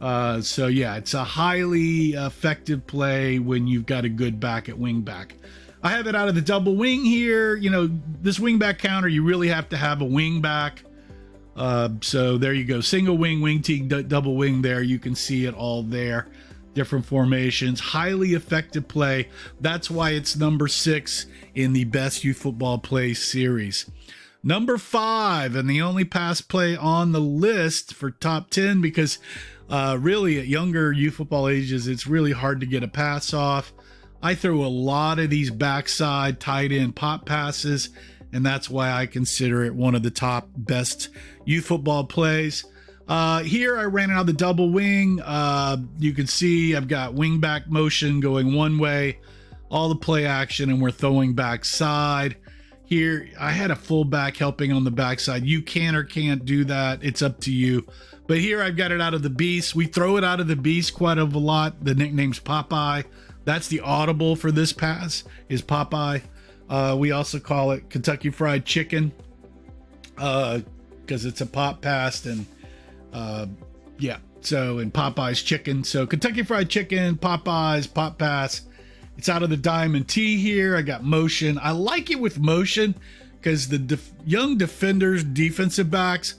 Uh, 0.00 0.40
so 0.40 0.66
yeah, 0.66 0.96
it's 0.96 1.14
a 1.14 1.24
highly 1.24 2.12
effective 2.12 2.86
play 2.86 3.38
when 3.38 3.66
you've 3.66 3.86
got 3.86 4.04
a 4.04 4.08
good 4.08 4.38
back 4.38 4.68
at 4.68 4.78
wing 4.78 5.00
back. 5.00 5.34
I 5.82 5.90
have 5.90 6.06
it 6.06 6.14
out 6.14 6.28
of 6.28 6.34
the 6.34 6.40
double 6.40 6.76
wing 6.76 7.04
here. 7.04 7.56
You 7.56 7.70
know, 7.70 7.90
this 8.22 8.38
wing 8.40 8.58
back 8.58 8.78
counter, 8.78 9.08
you 9.08 9.22
really 9.22 9.48
have 9.48 9.68
to 9.70 9.76
have 9.76 10.00
a 10.00 10.04
wing 10.04 10.40
back. 10.40 10.82
Uh, 11.54 11.88
so 12.02 12.36
there 12.36 12.52
you 12.52 12.64
go, 12.64 12.82
single 12.82 13.16
wing, 13.16 13.40
wing 13.40 13.62
T, 13.62 13.80
d- 13.80 14.02
double 14.02 14.36
wing. 14.36 14.60
There 14.60 14.82
you 14.82 14.98
can 14.98 15.14
see 15.14 15.46
it 15.46 15.54
all 15.54 15.82
there 15.82 16.28
different 16.76 17.06
formations, 17.06 17.80
highly 17.80 18.34
effective 18.34 18.86
play. 18.86 19.28
That's 19.60 19.90
why 19.90 20.10
it's 20.10 20.36
number 20.36 20.68
six 20.68 21.26
in 21.54 21.72
the 21.72 21.84
best 21.84 22.22
youth 22.22 22.36
football 22.36 22.78
play 22.78 23.14
series. 23.14 23.90
Number 24.44 24.78
five, 24.78 25.56
and 25.56 25.68
the 25.68 25.80
only 25.80 26.04
pass 26.04 26.40
play 26.40 26.76
on 26.76 27.10
the 27.10 27.20
list 27.20 27.94
for 27.94 28.10
top 28.12 28.50
10 28.50 28.80
because 28.80 29.18
uh, 29.68 29.96
really 29.98 30.38
at 30.38 30.46
younger 30.46 30.92
youth 30.92 31.14
football 31.14 31.48
ages, 31.48 31.88
it's 31.88 32.06
really 32.06 32.32
hard 32.32 32.60
to 32.60 32.66
get 32.66 32.84
a 32.84 32.88
pass 32.88 33.34
off. 33.34 33.72
I 34.22 34.34
throw 34.34 34.62
a 34.62 34.68
lot 34.68 35.18
of 35.18 35.30
these 35.30 35.50
backside 35.50 36.40
tight 36.40 36.72
end 36.72 36.94
pop 36.94 37.24
passes, 37.24 37.88
and 38.32 38.44
that's 38.44 38.68
why 38.68 38.92
I 38.92 39.06
consider 39.06 39.64
it 39.64 39.74
one 39.74 39.94
of 39.94 40.02
the 40.02 40.10
top 40.10 40.48
best 40.54 41.08
youth 41.46 41.64
football 41.64 42.04
plays. 42.04 42.66
Uh, 43.08 43.42
here 43.42 43.78
I 43.78 43.84
ran 43.84 44.10
out 44.10 44.26
the 44.26 44.32
double 44.32 44.70
wing. 44.70 45.20
Uh, 45.24 45.76
you 45.98 46.12
can 46.12 46.26
see 46.26 46.74
I've 46.74 46.88
got 46.88 47.14
wing 47.14 47.38
back 47.38 47.68
motion 47.68 48.20
going 48.20 48.54
one 48.54 48.78
way, 48.78 49.18
all 49.70 49.88
the 49.88 49.96
play 49.96 50.26
action, 50.26 50.70
and 50.70 50.80
we're 50.82 50.90
throwing 50.90 51.34
back 51.34 51.64
side. 51.64 52.36
Here 52.84 53.28
I 53.38 53.50
had 53.50 53.70
a 53.70 53.76
fullback 53.76 54.36
helping 54.36 54.72
on 54.72 54.84
the 54.84 54.90
backside. 54.90 55.44
You 55.44 55.62
can 55.62 55.94
or 55.94 56.04
can't 56.04 56.44
do 56.44 56.64
that. 56.64 57.02
It's 57.02 57.22
up 57.22 57.40
to 57.40 57.52
you. 57.52 57.86
But 58.26 58.38
here 58.38 58.62
I've 58.62 58.76
got 58.76 58.90
it 58.90 59.00
out 59.00 59.14
of 59.14 59.22
the 59.22 59.30
beast. 59.30 59.74
We 59.74 59.86
throw 59.86 60.16
it 60.16 60.24
out 60.24 60.40
of 60.40 60.48
the 60.48 60.56
beast 60.56 60.94
quite 60.94 61.18
a 61.18 61.24
lot. 61.24 61.84
The 61.84 61.94
nickname's 61.94 62.40
Popeye. 62.40 63.04
That's 63.44 63.68
the 63.68 63.80
audible 63.80 64.34
for 64.34 64.50
this 64.50 64.72
pass 64.72 65.22
is 65.48 65.62
Popeye. 65.62 66.22
Uh, 66.68 66.96
we 66.98 67.12
also 67.12 67.38
call 67.38 67.70
it 67.70 67.88
Kentucky 67.90 68.30
Fried 68.30 68.64
Chicken 68.64 69.12
because 70.14 70.62
uh, 71.24 71.28
it's 71.28 71.40
a 71.40 71.46
pop 71.46 71.80
pass 71.80 72.26
and 72.26 72.46
uh, 73.16 73.46
yeah. 73.98 74.18
So, 74.42 74.78
in 74.78 74.92
Popeye's 74.92 75.42
chicken. 75.42 75.82
So, 75.82 76.06
Kentucky 76.06 76.42
Fried 76.42 76.68
Chicken, 76.68 77.16
Popeye's, 77.16 77.86
Pop 77.86 78.18
Pass. 78.18 78.62
It's 79.16 79.28
out 79.28 79.42
of 79.42 79.50
the 79.50 79.56
Diamond 79.56 80.08
T 80.08 80.36
here. 80.36 80.76
I 80.76 80.82
got 80.82 81.02
motion. 81.02 81.58
I 81.60 81.70
like 81.70 82.10
it 82.10 82.20
with 82.20 82.38
motion 82.38 82.94
because 83.40 83.68
the 83.68 83.78
def- 83.78 84.12
young 84.24 84.58
defenders, 84.58 85.24
defensive 85.24 85.90
backs, 85.90 86.34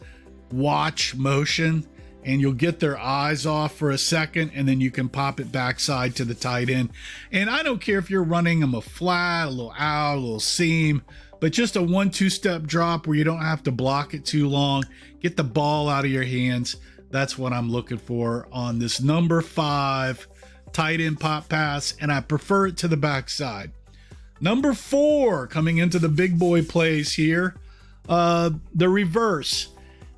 watch 0.52 1.16
motion 1.16 1.86
and 2.24 2.42
you'll 2.42 2.54
get 2.54 2.80
their 2.80 3.00
eyes 3.00 3.46
off 3.46 3.76
for 3.76 3.90
a 3.90 3.98
second 3.98 4.52
and 4.54 4.68
then 4.68 4.82
you 4.82 4.92
can 4.92 5.08
pop 5.08 5.40
it 5.40 5.52
backside 5.52 6.16
to 6.18 6.26
the 6.26 6.36
tight 6.36 6.70
end. 6.70 6.90
And 7.32 7.50
I 7.50 7.64
don't 7.64 7.80
care 7.80 7.98
if 7.98 8.10
you're 8.10 8.24
running 8.24 8.60
them 8.60 8.76
a 8.76 8.82
flat, 8.82 9.48
a 9.48 9.50
little 9.50 9.74
out, 9.78 10.18
a 10.18 10.20
little 10.20 10.40
seam, 10.40 11.04
but 11.40 11.54
just 11.54 11.76
a 11.76 11.82
one 11.82 12.12
two 12.12 12.30
step 12.30 12.64
drop 12.64 13.08
where 13.08 13.16
you 13.16 13.24
don't 13.24 13.42
have 13.42 13.64
to 13.64 13.72
block 13.72 14.14
it 14.14 14.26
too 14.26 14.50
long. 14.50 14.84
Get 15.22 15.38
the 15.38 15.44
ball 15.44 15.90
out 15.90 16.06
of 16.06 16.12
your 16.12 16.24
hands. 16.24 16.78
That's 17.10 17.38
what 17.38 17.54
I'm 17.54 17.72
looking 17.72 17.98
for 17.98 18.48
on 18.52 18.80
this 18.80 19.02
number 19.02 19.42
five 19.42 20.28
tight 20.74 21.00
end 21.00 21.20
pop 21.20 21.50
pass, 21.50 21.96
and 22.00 22.12
I 22.12 22.22
prefer 22.22 22.68
it 22.68 22.78
to 22.78 22.88
the 22.88 22.98
backside. 22.98 23.72
Number 24.40 24.74
four, 24.74 25.48
coming 25.48 25.78
into 25.78 25.98
the 25.98 26.10
big 26.10 26.38
boy 26.38 26.64
plays 26.64 27.14
here, 27.14 27.56
uh, 28.08 28.52
the 28.74 28.90
reverse. 28.90 29.70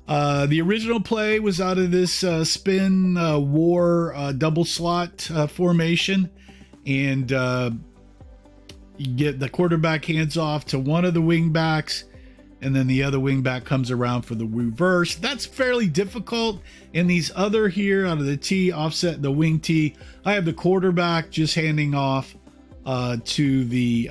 Uh, 0.06 0.44
the 0.46 0.60
original 0.60 1.00
play 1.00 1.38
was 1.38 1.60
out 1.60 1.78
of 1.78 1.92
this 1.92 2.24
uh, 2.24 2.44
spin 2.44 3.16
uh, 3.16 3.38
war 3.38 4.12
uh, 4.14 4.32
double 4.32 4.64
slot 4.64 5.30
uh, 5.30 5.46
formation, 5.46 6.28
and 6.84 7.32
uh, 7.32 7.70
you 8.98 9.14
get 9.14 9.38
the 9.38 9.48
quarterback 9.48 10.04
hands 10.04 10.36
off 10.36 10.66
to 10.66 10.78
one 10.78 11.04
of 11.04 11.14
the 11.14 11.22
wingbacks, 11.22 12.04
and 12.62 12.74
then 12.74 12.86
the 12.86 13.02
other 13.02 13.18
wingback 13.18 13.64
comes 13.64 13.90
around 13.90 14.22
for 14.22 14.34
the 14.34 14.46
reverse. 14.46 15.16
That's 15.16 15.46
fairly 15.46 15.88
difficult. 15.88 16.60
In 16.92 17.06
these 17.06 17.30
other 17.34 17.68
here, 17.68 18.06
out 18.06 18.18
of 18.18 18.26
the 18.26 18.36
T, 18.36 18.72
offset 18.72 19.22
the 19.22 19.30
wing 19.30 19.60
T, 19.60 19.96
I 20.24 20.34
have 20.34 20.44
the 20.44 20.52
quarterback 20.52 21.30
just 21.30 21.54
handing 21.54 21.94
off 21.94 22.34
to 22.84 23.64
the 23.64 24.10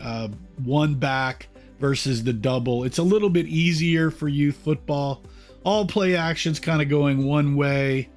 one 0.64 0.96
back 0.96 1.48
versus 1.80 2.24
the 2.24 2.34
double. 2.34 2.84
It's 2.84 2.98
a 2.98 3.04
little 3.04 3.30
bit 3.30 3.48
easier 3.48 4.10
for 4.12 4.28
youth 4.28 4.58
football 4.58 5.24
all 5.64 5.86
play 5.86 6.16
actions 6.16 6.60
kind 6.60 6.82
of 6.82 6.90
going 6.90 7.26
one 7.26 7.56
way, 7.56 8.10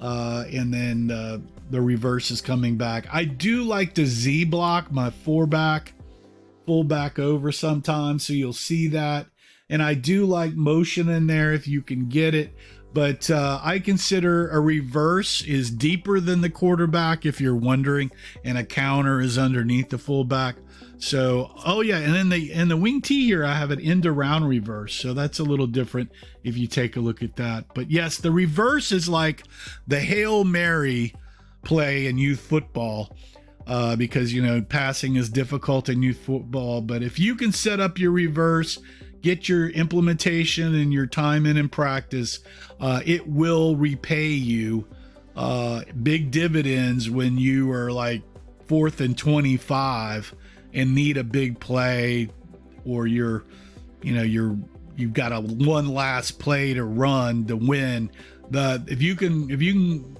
uh, 0.00 0.44
and 0.52 0.72
then 0.72 1.10
uh, 1.10 1.38
the 1.70 1.80
reverse 1.80 2.30
is 2.30 2.40
coming 2.40 2.76
back. 2.76 3.06
I 3.12 3.24
do 3.24 3.64
like 3.64 3.94
to 3.94 4.06
Z 4.06 4.44
block 4.44 4.90
my 4.90 5.10
four 5.10 5.46
back, 5.46 5.92
full 6.66 6.84
back 6.84 7.18
over 7.18 7.52
sometimes, 7.52 8.26
so 8.26 8.32
you'll 8.32 8.52
see 8.52 8.88
that. 8.88 9.26
And 9.70 9.82
I 9.82 9.94
do 9.94 10.26
like 10.26 10.52
motion 10.54 11.08
in 11.08 11.26
there 11.26 11.52
if 11.52 11.66
you 11.66 11.80
can 11.80 12.08
get 12.08 12.34
it. 12.34 12.52
But 12.92 13.30
uh, 13.30 13.60
I 13.62 13.78
consider 13.78 14.48
a 14.48 14.60
reverse 14.60 15.42
is 15.42 15.70
deeper 15.70 16.18
than 16.18 16.40
the 16.40 16.50
quarterback 16.50 17.24
if 17.24 17.40
you're 17.40 17.54
wondering, 17.54 18.10
and 18.44 18.58
a 18.58 18.64
counter 18.64 19.20
is 19.20 19.38
underneath 19.38 19.90
the 19.90 19.98
fullback. 19.98 20.56
So, 20.98 21.52
oh 21.64 21.80
yeah, 21.80 21.98
and 21.98 22.14
then 22.14 22.28
the 22.28 22.52
in 22.52 22.68
the 22.68 22.76
wing 22.76 23.00
T 23.00 23.24
here, 23.24 23.44
I 23.44 23.54
have 23.54 23.70
an 23.70 23.80
end 23.80 24.06
around 24.06 24.44
reverse. 24.44 24.94
So 24.94 25.14
that's 25.14 25.38
a 25.38 25.44
little 25.44 25.68
different 25.68 26.10
if 26.42 26.58
you 26.58 26.66
take 26.66 26.96
a 26.96 27.00
look 27.00 27.22
at 27.22 27.36
that. 27.36 27.66
But 27.74 27.90
yes, 27.90 28.18
the 28.18 28.32
reverse 28.32 28.90
is 28.90 29.08
like 29.08 29.44
the 29.86 30.00
Hail 30.00 30.44
Mary 30.44 31.14
play 31.62 32.06
in 32.06 32.18
youth 32.18 32.40
football. 32.40 33.16
Uh, 33.66 33.94
because 33.94 34.32
you 34.34 34.42
know 34.42 34.60
passing 34.62 35.14
is 35.14 35.30
difficult 35.30 35.88
in 35.88 36.02
youth 36.02 36.18
football, 36.18 36.80
but 36.80 37.04
if 37.04 37.20
you 37.20 37.36
can 37.36 37.52
set 37.52 37.78
up 37.78 37.98
your 37.98 38.10
reverse, 38.10 38.80
get 39.22 39.48
your 39.48 39.68
implementation 39.68 40.74
and 40.74 40.92
your 40.92 41.06
time 41.06 41.46
in 41.46 41.56
and 41.56 41.70
practice, 41.70 42.40
uh, 42.80 43.00
it 43.04 43.26
will 43.26 43.76
repay 43.76 44.28
you 44.28 44.86
uh, 45.36 45.82
big 46.02 46.30
dividends 46.30 47.08
when 47.08 47.38
you 47.38 47.70
are 47.72 47.90
like 47.92 48.22
fourth 48.66 49.00
and 49.00 49.16
25 49.16 50.34
and 50.74 50.94
need 50.94 51.16
a 51.16 51.24
big 51.24 51.58
play 51.58 52.28
or 52.84 53.06
you're 53.06 53.44
you 54.02 54.12
know 54.12 54.22
you're 54.22 54.56
you've 54.96 55.12
got 55.12 55.32
a 55.32 55.40
one 55.40 55.88
last 55.88 56.38
play 56.38 56.74
to 56.74 56.84
run 56.84 57.44
to 57.46 57.56
win. 57.56 58.10
The 58.50 58.82
if 58.86 59.02
you 59.02 59.14
can 59.14 59.50
if 59.50 59.62
you 59.62 59.72
can 59.72 60.16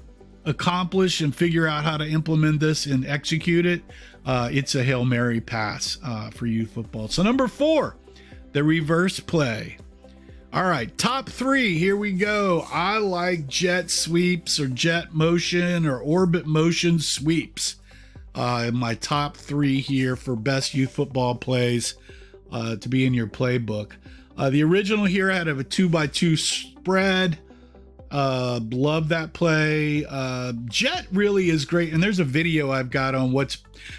accomplish 0.46 1.20
and 1.20 1.34
figure 1.34 1.66
out 1.66 1.84
how 1.84 1.96
to 1.96 2.08
implement 2.08 2.60
this 2.60 2.86
and 2.86 3.06
execute 3.06 3.66
it 3.66 3.82
uh, 4.24 4.48
it's 4.50 4.74
a 4.74 4.82
hail 4.82 5.04
mary 5.04 5.40
pass 5.40 5.98
uh, 6.04 6.30
for 6.30 6.46
youth 6.46 6.70
football. 6.72 7.08
So 7.08 7.22
number 7.22 7.48
four 7.48 7.96
the 8.52 8.62
reverse 8.62 9.20
play 9.20 9.76
all 10.52 10.64
right 10.64 10.96
top 10.98 11.28
three 11.28 11.78
here 11.78 11.96
we 11.96 12.12
go 12.12 12.66
i 12.72 12.98
like 12.98 13.46
jet 13.46 13.90
sweeps 13.90 14.58
or 14.58 14.66
jet 14.68 15.14
motion 15.14 15.86
or 15.86 15.98
orbit 16.00 16.46
motion 16.46 16.98
sweeps 16.98 17.76
uh, 18.34 18.70
my 18.72 18.94
top 18.94 19.36
three 19.36 19.80
here 19.80 20.16
for 20.16 20.36
best 20.36 20.74
youth 20.74 20.92
football 20.92 21.34
plays 21.34 21.94
uh, 22.52 22.76
to 22.76 22.88
be 22.88 23.04
in 23.06 23.14
your 23.14 23.26
playbook. 23.26 23.92
Uh, 24.36 24.50
the 24.50 24.62
original 24.62 25.04
here 25.04 25.30
had 25.30 25.48
a 25.48 25.64
two 25.64 25.88
by 25.88 26.06
two 26.06 26.36
spread. 26.36 27.38
Uh, 28.10 28.58
love 28.70 29.08
that 29.08 29.32
play. 29.32 30.04
Uh, 30.08 30.52
jet 30.66 31.06
really 31.12 31.48
is 31.48 31.64
great, 31.64 31.92
and 31.92 32.02
there's 32.02 32.18
a 32.18 32.24
video 32.24 32.72
I've 32.72 32.90
got 32.90 33.14
on 33.14 33.32
what's 33.32 33.58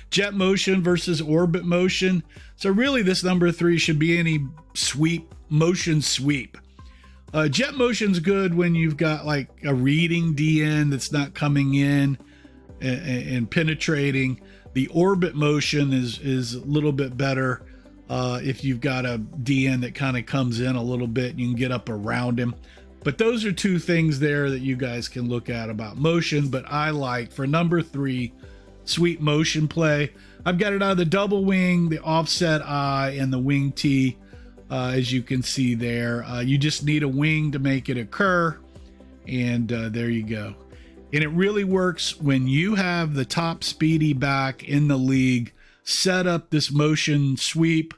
jet 0.10 0.34
motion 0.34 0.84
versus 0.84 1.22
orbit 1.22 1.64
motion. 1.64 2.24
So 2.58 2.70
really, 2.70 3.02
this 3.02 3.24
number 3.24 3.52
three 3.52 3.78
should 3.78 4.00
be 4.00 4.18
any 4.18 4.46
sweep 4.74 5.34
motion 5.50 6.02
sweep. 6.02 6.58
Uh, 7.34 7.48
jet 7.48 7.76
motion's 7.76 8.20
good 8.20 8.54
when 8.54 8.76
you've 8.76 8.98
got 8.98 9.26
like 9.26 9.50
a 9.64 9.74
reading 9.74 10.36
DN 10.36 10.92
that's 10.92 11.14
not 11.14 11.34
coming 11.34 11.76
in 11.76 12.18
and, 12.82 13.02
and 13.08 13.52
penetrating. 13.52 14.42
The 14.74 14.88
orbit 14.88 15.36
motion 15.36 15.94
is 15.94 16.20
is 16.20 16.56
a 16.56 16.62
little 16.62 16.92
bit 16.92 17.16
better 17.16 17.64
uh, 18.10 18.42
if 18.44 18.66
you've 18.66 18.82
got 18.82 19.06
a 19.06 19.18
DN 19.44 19.82
that 19.82 19.96
kind 19.96 20.18
of 20.18 20.26
comes 20.26 20.60
in 20.60 20.76
a 20.76 20.84
little 20.84 21.08
bit. 21.08 21.36
You 21.36 21.48
can 21.48 21.56
get 21.56 21.72
up 21.72 21.88
around 21.88 22.38
him. 22.38 22.54
But 23.04 23.18
those 23.18 23.46
are 23.46 23.52
two 23.52 23.80
things 23.80 24.20
there 24.20 24.50
that 24.50 24.60
you 24.60 24.76
guys 24.76 25.08
can 25.08 25.28
look 25.28 25.50
at 25.50 25.70
about 25.70 25.98
motion. 25.98 26.50
But 26.50 26.66
I 26.68 26.92
like 26.92 27.32
for 27.32 27.48
number 27.48 27.82
three, 27.82 28.34
sweep 28.86 29.20
motion 29.20 29.68
play. 29.68 30.12
I've 30.46 30.58
got 30.58 30.74
it 30.74 30.84
out 30.84 30.92
of 30.92 30.98
the 30.98 31.06
double 31.06 31.46
wing, 31.46 31.90
the 31.90 32.00
offset 32.00 32.62
I, 32.62 33.12
and 33.20 33.32
the 33.32 33.40
wing 33.40 33.72
T. 33.72 34.18
Uh, 34.70 34.94
as 34.96 35.12
you 35.12 35.22
can 35.22 35.44
see 35.44 35.76
there, 35.76 36.24
uh, 36.24 36.40
you 36.40 36.58
just 36.58 36.86
need 36.86 37.04
a 37.04 37.08
wing 37.08 37.52
to 37.52 37.60
make 37.60 37.90
it 37.90 37.98
occur. 37.98 38.58
And 39.28 39.72
uh, 39.72 39.90
there 39.90 40.10
you 40.10 40.24
go. 40.24 40.56
And 41.14 41.24
it 41.24 41.28
really 41.30 41.66
works 41.66 42.20
when 42.22 42.48
you 42.48 42.76
have 42.76 43.14
the 43.14 43.26
top 43.26 43.66
speedy 43.66 44.14
back 44.14 44.64
in 44.64 44.88
the 44.88 44.98
league 44.98 45.52
set 45.84 46.26
up 46.26 46.50
this 46.50 46.72
motion 46.72 47.36
sweep, 47.36 47.94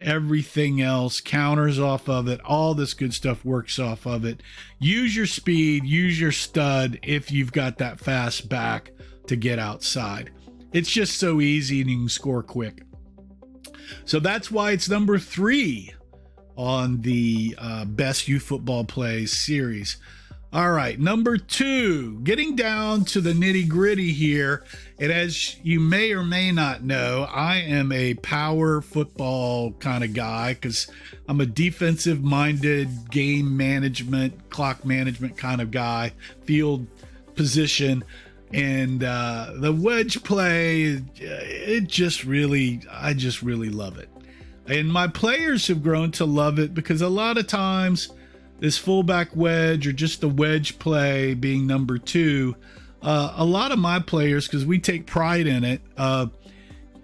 everything 0.00 0.80
else 0.80 1.20
counters 1.20 1.78
off 1.78 2.08
of 2.08 2.28
it. 2.28 2.40
All 2.44 2.74
this 2.74 2.94
good 2.94 3.14
stuff 3.14 3.44
works 3.44 3.78
off 3.78 4.06
of 4.06 4.24
it. 4.24 4.42
Use 4.78 5.14
your 5.14 5.26
speed, 5.26 5.84
use 5.84 6.20
your 6.20 6.32
stud 6.32 6.98
if 7.02 7.30
you've 7.30 7.52
got 7.52 7.78
that 7.78 8.00
fast 8.00 8.48
back 8.48 8.92
to 9.26 9.36
get 9.36 9.58
outside. 9.58 10.30
It's 10.72 10.90
just 10.90 11.18
so 11.18 11.40
easy 11.40 11.80
and 11.80 11.90
you 11.90 11.98
can 11.98 12.08
score 12.08 12.42
quick. 12.42 12.82
So 14.04 14.20
that's 14.20 14.50
why 14.50 14.72
it's 14.72 14.88
number 14.88 15.18
three 15.18 15.94
on 16.56 17.00
the 17.00 17.54
uh, 17.58 17.84
best 17.84 18.28
youth 18.28 18.42
football 18.42 18.84
plays 18.84 19.36
series. 19.36 19.96
All 20.52 20.72
right, 20.72 20.98
number 20.98 21.36
two, 21.36 22.18
getting 22.24 22.56
down 22.56 23.04
to 23.04 23.20
the 23.20 23.32
nitty 23.32 23.68
gritty 23.68 24.12
here. 24.12 24.64
And 24.98 25.12
as 25.12 25.54
you 25.62 25.78
may 25.78 26.10
or 26.10 26.24
may 26.24 26.50
not 26.50 26.82
know, 26.82 27.28
I 27.30 27.58
am 27.58 27.92
a 27.92 28.14
power 28.14 28.80
football 28.80 29.70
kind 29.74 30.02
of 30.02 30.12
guy 30.12 30.54
because 30.54 30.90
I'm 31.28 31.40
a 31.40 31.46
defensive 31.46 32.24
minded 32.24 32.88
game 33.12 33.56
management, 33.56 34.50
clock 34.50 34.84
management 34.84 35.36
kind 35.36 35.60
of 35.60 35.70
guy, 35.70 36.14
field 36.42 36.84
position. 37.36 38.02
And 38.52 39.04
uh, 39.04 39.52
the 39.54 39.72
wedge 39.72 40.24
play, 40.24 41.00
it 41.14 41.86
just 41.86 42.24
really, 42.24 42.80
I 42.90 43.14
just 43.14 43.40
really 43.42 43.70
love 43.70 43.98
it. 43.98 44.08
And 44.66 44.92
my 44.92 45.06
players 45.06 45.68
have 45.68 45.80
grown 45.80 46.10
to 46.12 46.24
love 46.24 46.58
it 46.58 46.74
because 46.74 47.02
a 47.02 47.08
lot 47.08 47.38
of 47.38 47.46
times, 47.46 48.08
this 48.60 48.78
fullback 48.78 49.34
wedge 49.34 49.86
or 49.86 49.92
just 49.92 50.20
the 50.20 50.28
wedge 50.28 50.78
play 50.78 51.34
being 51.34 51.66
number 51.66 51.98
two, 51.98 52.54
uh, 53.02 53.34
a 53.36 53.44
lot 53.44 53.72
of 53.72 53.78
my 53.78 53.98
players, 53.98 54.46
because 54.46 54.64
we 54.64 54.78
take 54.78 55.06
pride 55.06 55.46
in 55.46 55.64
it, 55.64 55.80
uh, 55.96 56.26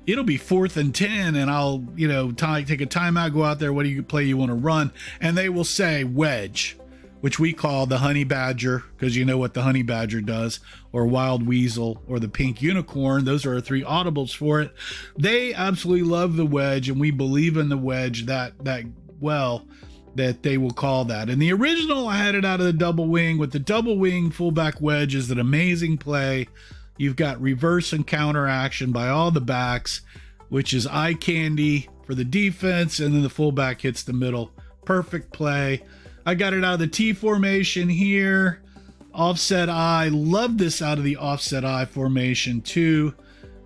it'll 0.06 0.24
be 0.24 0.36
fourth 0.36 0.76
and 0.76 0.94
10 0.94 1.34
and 1.34 1.50
I'll, 1.50 1.84
you 1.96 2.06
know, 2.06 2.30
t- 2.30 2.64
take 2.64 2.80
a 2.80 2.86
timeout, 2.86 3.32
go 3.32 3.42
out 3.42 3.58
there. 3.58 3.72
What 3.72 3.82
do 3.82 3.88
you 3.88 4.02
play 4.02 4.24
you 4.24 4.36
want 4.36 4.50
to 4.50 4.54
run? 4.54 4.92
And 5.20 5.36
they 5.36 5.48
will 5.48 5.64
say 5.64 6.04
wedge, 6.04 6.76
which 7.22 7.38
we 7.38 7.54
call 7.54 7.86
the 7.86 7.98
honey 7.98 8.24
badger 8.24 8.84
because 8.96 9.16
you 9.16 9.24
know 9.24 9.38
what 9.38 9.54
the 9.54 9.62
honey 9.62 9.82
badger 9.82 10.20
does 10.20 10.60
or 10.92 11.06
wild 11.06 11.46
weasel 11.46 12.02
or 12.06 12.20
the 12.20 12.28
pink 12.28 12.60
unicorn. 12.60 13.24
Those 13.24 13.46
are 13.46 13.54
our 13.54 13.60
three 13.60 13.82
audibles 13.82 14.36
for 14.36 14.60
it. 14.60 14.72
They 15.18 15.54
absolutely 15.54 16.08
love 16.08 16.36
the 16.36 16.46
wedge 16.46 16.90
and 16.90 17.00
we 17.00 17.10
believe 17.10 17.56
in 17.56 17.70
the 17.70 17.78
wedge 17.78 18.26
that, 18.26 18.52
that 18.64 18.84
well 19.18 19.66
that 20.16 20.42
they 20.42 20.58
will 20.58 20.72
call 20.72 21.04
that. 21.06 21.30
In 21.30 21.38
the 21.38 21.52
original, 21.52 22.08
I 22.08 22.16
had 22.16 22.34
it 22.34 22.44
out 22.44 22.60
of 22.60 22.66
the 22.66 22.72
double 22.72 23.06
wing. 23.06 23.38
With 23.38 23.52
the 23.52 23.58
double 23.58 23.98
wing 23.98 24.30
fullback 24.30 24.80
wedge 24.80 25.14
is 25.14 25.30
an 25.30 25.38
amazing 25.38 25.98
play. 25.98 26.48
You've 26.96 27.16
got 27.16 27.40
reverse 27.40 27.92
and 27.92 28.06
counter 28.06 28.46
action 28.46 28.92
by 28.92 29.08
all 29.08 29.30
the 29.30 29.40
backs, 29.40 30.00
which 30.48 30.72
is 30.72 30.86
eye 30.86 31.14
candy 31.14 31.88
for 32.04 32.14
the 32.14 32.24
defense, 32.24 33.00
and 33.00 33.14
then 33.14 33.22
the 33.22 33.28
fullback 33.28 33.82
hits 33.82 34.02
the 34.02 34.12
middle. 34.12 34.50
Perfect 34.84 35.32
play. 35.32 35.82
I 36.24 36.34
got 36.34 36.54
it 36.54 36.64
out 36.64 36.74
of 36.74 36.80
the 36.80 36.86
T 36.86 37.12
formation 37.12 37.88
here. 37.88 38.62
Offset 39.12 39.68
I. 39.68 40.08
Love 40.08 40.58
this 40.58 40.80
out 40.80 40.98
of 40.98 41.04
the 41.04 41.16
offset 41.16 41.64
I 41.64 41.84
formation 41.84 42.60
too. 42.60 43.14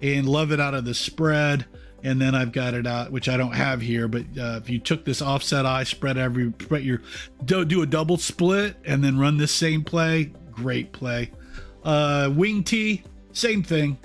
And 0.03 0.29
love 0.29 0.51
it 0.51 0.61
out 0.61 0.75
of 0.75 0.85
the 0.85 0.95
spread. 0.95 1.67
And 2.03 2.21
then 2.21 2.35
I've 2.35 2.53
got 2.53 2.75
it 2.75 2.87
out, 2.87 3.13
which 3.13 3.29
I 3.29 3.37
don't 3.37 3.55
have 3.55 3.81
here, 3.81 4.09
but 4.09 4.23
uh, 4.39 4.59
if 4.63 4.71
you 4.71 4.79
took 4.79 5.05
this 5.05 5.21
offset 5.21 5.67
I, 5.67 5.85
spread 5.85 6.17
every, 6.17 6.53
spread 6.61 6.83
your, 6.83 7.03
do, 7.45 7.65
do 7.65 7.83
a 7.83 7.87
double 7.87 8.17
split 8.17 8.77
and 8.85 9.05
then 9.05 9.19
run 9.19 9.37
this 9.37 9.53
same 9.53 9.85
play, 9.85 10.33
great 10.51 10.93
play. 10.93 11.31
Uh, 11.85 12.31
wing 12.35 12.65
T, 12.65 13.03
same 13.33 13.63
thing. 13.63 13.99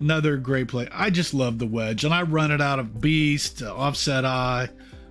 Another 0.00 0.36
great 0.36 0.68
play. 0.68 0.88
I 0.92 1.10
just 1.10 1.34
love 1.34 1.58
the 1.58 1.66
wedge, 1.66 2.04
and 2.04 2.14
I 2.14 2.22
run 2.22 2.52
it 2.52 2.60
out 2.60 2.78
of 2.78 3.00
beast, 3.00 3.62
uh, 3.62 3.74
offset 3.74 4.24
I, 4.24 4.68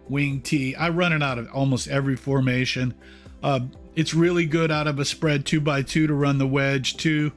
wing 0.08 0.41
T. 0.41 0.75
I 0.75 0.89
run 0.89 1.12
it 1.12 1.22
out 1.22 1.38
of 1.38 1.50
almost 1.51 1.89
every 1.89 2.15
formation. 2.15 2.94
Uh, 3.44 3.62
it's 3.96 4.13
really 4.13 4.46
good 4.46 4.72
out 4.72 4.88
of 4.88 5.00
a 5.00 5.06
spread 5.06 5.46
two 5.46 5.60
by 5.60 5.82
two 5.82 6.08
to 6.08 6.13
run 6.13 6.38
the 6.38 6.48
wedge 6.48 6.98
too, 6.98 7.34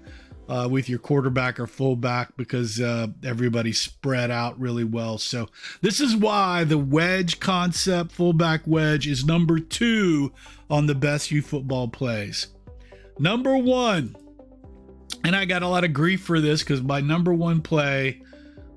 uh, 0.51 0.69
with 0.71 0.89
your 0.89 0.99
quarterback 0.99 1.59
or 1.59 1.67
fullback 1.67 2.37
because 2.37 2.81
uh, 2.81 3.07
everybody's 3.25 3.81
spread 3.81 4.31
out 4.31 4.59
really 4.61 4.85
well. 4.85 5.17
So 5.17 5.49
this 5.81 6.01
is 6.01 6.15
why 6.15 6.65
the 6.65 6.77
wedge 6.77 7.41
concept, 7.41 8.13
fullback 8.13 8.63
wedge, 8.67 9.07
is 9.07 9.25
number 9.25 9.61
two 9.61 10.33
on 10.69 10.87
the 10.87 10.95
best 10.95 11.31
U 11.31 11.41
football 11.41 11.89
plays. 11.89 12.49
Number 13.19 13.57
one 13.57 14.17
and 15.25 15.37
I 15.37 15.45
got 15.45 15.63
a 15.63 15.69
lot 15.69 15.85
of 15.85 15.93
grief 15.93 16.23
for 16.23 16.41
this 16.41 16.63
because 16.63 16.83
my 16.83 17.01
number 17.01 17.33
one 17.33 17.61
play, 17.61 18.23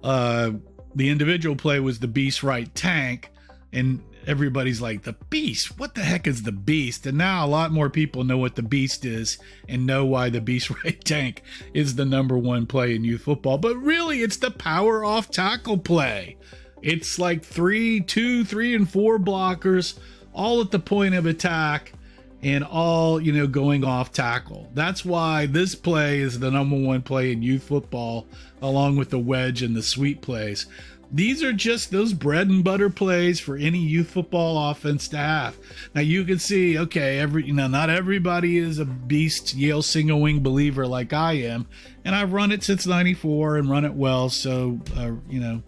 uh, 0.04 0.52
the 0.96 1.10
individual 1.10 1.56
play 1.56 1.80
was 1.80 2.00
the 2.00 2.08
Beast 2.08 2.44
Right 2.44 2.74
tank, 2.76 3.32
and 3.72 4.04
everybody's 4.28 4.82
like, 4.82 5.04
the 5.04 5.16
Beast? 5.30 5.78
What 5.80 5.96
the 5.96 6.02
heck 6.02 6.28
is 6.28 6.44
the 6.44 6.52
Beast? 6.52 7.06
And 7.06 7.18
now 7.18 7.46
a 7.46 7.48
lot 7.48 7.72
more 7.72 7.90
people 7.90 8.24
know 8.24 8.38
what 8.38 8.56
the 8.56 8.64
Beast 8.64 9.06
is 9.06 9.38
and 9.68 9.86
know 9.86 10.06
why 10.06 10.30
the 10.30 10.42
Beast 10.42 10.70
Right 10.84 11.04
tank 11.04 11.44
is 11.74 11.96
the 11.96 12.06
number 12.06 12.38
one 12.38 12.66
play 12.66 12.96
in 12.96 13.04
youth 13.04 13.24
football. 13.24 13.58
But 13.58 13.78
really, 13.78 14.22
it's 14.22 14.38
the 14.38 14.52
power 14.52 15.04
off 15.04 15.30
tackle 15.30 15.78
play. 15.78 16.38
It's 16.82 17.18
like 17.18 17.44
three, 17.44 18.02
two, 18.02 18.44
three, 18.44 18.76
and 18.76 18.90
four 18.90 19.18
blockers 19.18 19.98
all 20.34 20.62
at 20.62 20.72
the 20.72 20.80
point 20.80 21.16
of 21.16 21.26
attack 21.26 21.94
and 22.42 22.64
all, 22.64 23.22
you 23.22 23.32
know, 23.32 23.48
going 23.48 23.86
off 23.86 24.12
tackle. 24.12 24.70
That's 24.74 25.06
why 25.06 25.46
this 25.46 25.76
play 25.76 26.20
is 26.20 26.40
the 26.40 26.52
number 26.52 26.76
one 26.76 27.02
play 27.02 27.32
in 27.32 27.42
youth 27.42 27.64
football, 27.64 28.28
along 28.62 28.98
with 28.98 29.12
the 29.12 29.20
wedge 29.20 29.62
and 29.62 29.76
the 29.76 29.84
sweep 29.84 30.22
plays. 30.22 30.66
These 31.14 31.44
are 31.44 31.54
just 31.54 31.92
those 31.92 32.14
bread 32.14 32.50
and 32.50 32.64
butter 32.64 32.90
plays 32.90 33.40
for 33.40 33.56
any 33.56 33.78
youth 33.78 34.10
football 34.10 34.72
offense 34.72 35.08
to 35.10 35.18
have. 35.18 35.58
Now 35.94 36.02
you 36.02 36.26
can 36.26 36.40
see, 36.40 36.78
okay, 36.80 37.20
every 37.20 37.46
you 37.46 37.54
know, 37.54 37.68
not 37.68 37.90
everybody 37.90 38.58
is 38.58 38.80
a 38.80 38.86
beast 38.86 39.54
Yale 39.54 39.84
single 39.84 40.20
wing 40.20 40.42
believer 40.42 40.88
like 40.88 41.14
I 41.14 41.34
am, 41.34 41.68
and 42.04 42.16
I've 42.16 42.34
run 42.34 42.52
it 42.52 42.64
since 42.64 42.88
'94 42.88 43.58
and 43.58 43.70
run 43.70 43.86
it 43.86 43.94
well, 43.94 44.30
so 44.30 44.80
uh, 44.98 45.12
you 45.30 45.40
know, 45.40 45.62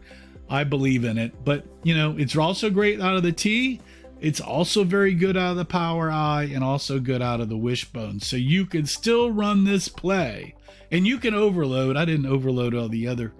I 0.50 0.64
believe 0.64 1.04
in 1.04 1.20
it. 1.20 1.46
But 1.46 1.66
you 1.84 1.96
know, 1.96 2.18
it's 2.18 2.36
also 2.36 2.72
great 2.72 3.00
out 3.00 3.16
of 3.16 3.24
the 3.24 3.32
T 3.32 3.80
it's 4.22 4.42
also 4.42 4.84
very 4.84 5.14
good 5.14 5.38
out 5.38 5.52
of 5.52 5.58
the 5.58 5.66
power 5.66 6.10
I 6.10 6.44
and 6.44 6.64
also 6.64 7.00
good 7.00 7.22
out 7.22 7.42
of 7.42 7.50
the 7.50 7.58
wishbone. 7.58 8.20
So 8.22 8.38
you 8.38 8.66
can 8.66 8.86
still 8.86 9.30
run 9.30 9.66
this 9.66 9.88
play 9.88 10.56
and 10.92 11.06
you 11.06 11.18
can 11.18 11.34
overload. 11.34 11.98
I 11.98 12.06
didn't 12.06 12.26
overload 12.26 12.74
all 12.74 12.90
the 12.90 13.08
other 13.08 13.34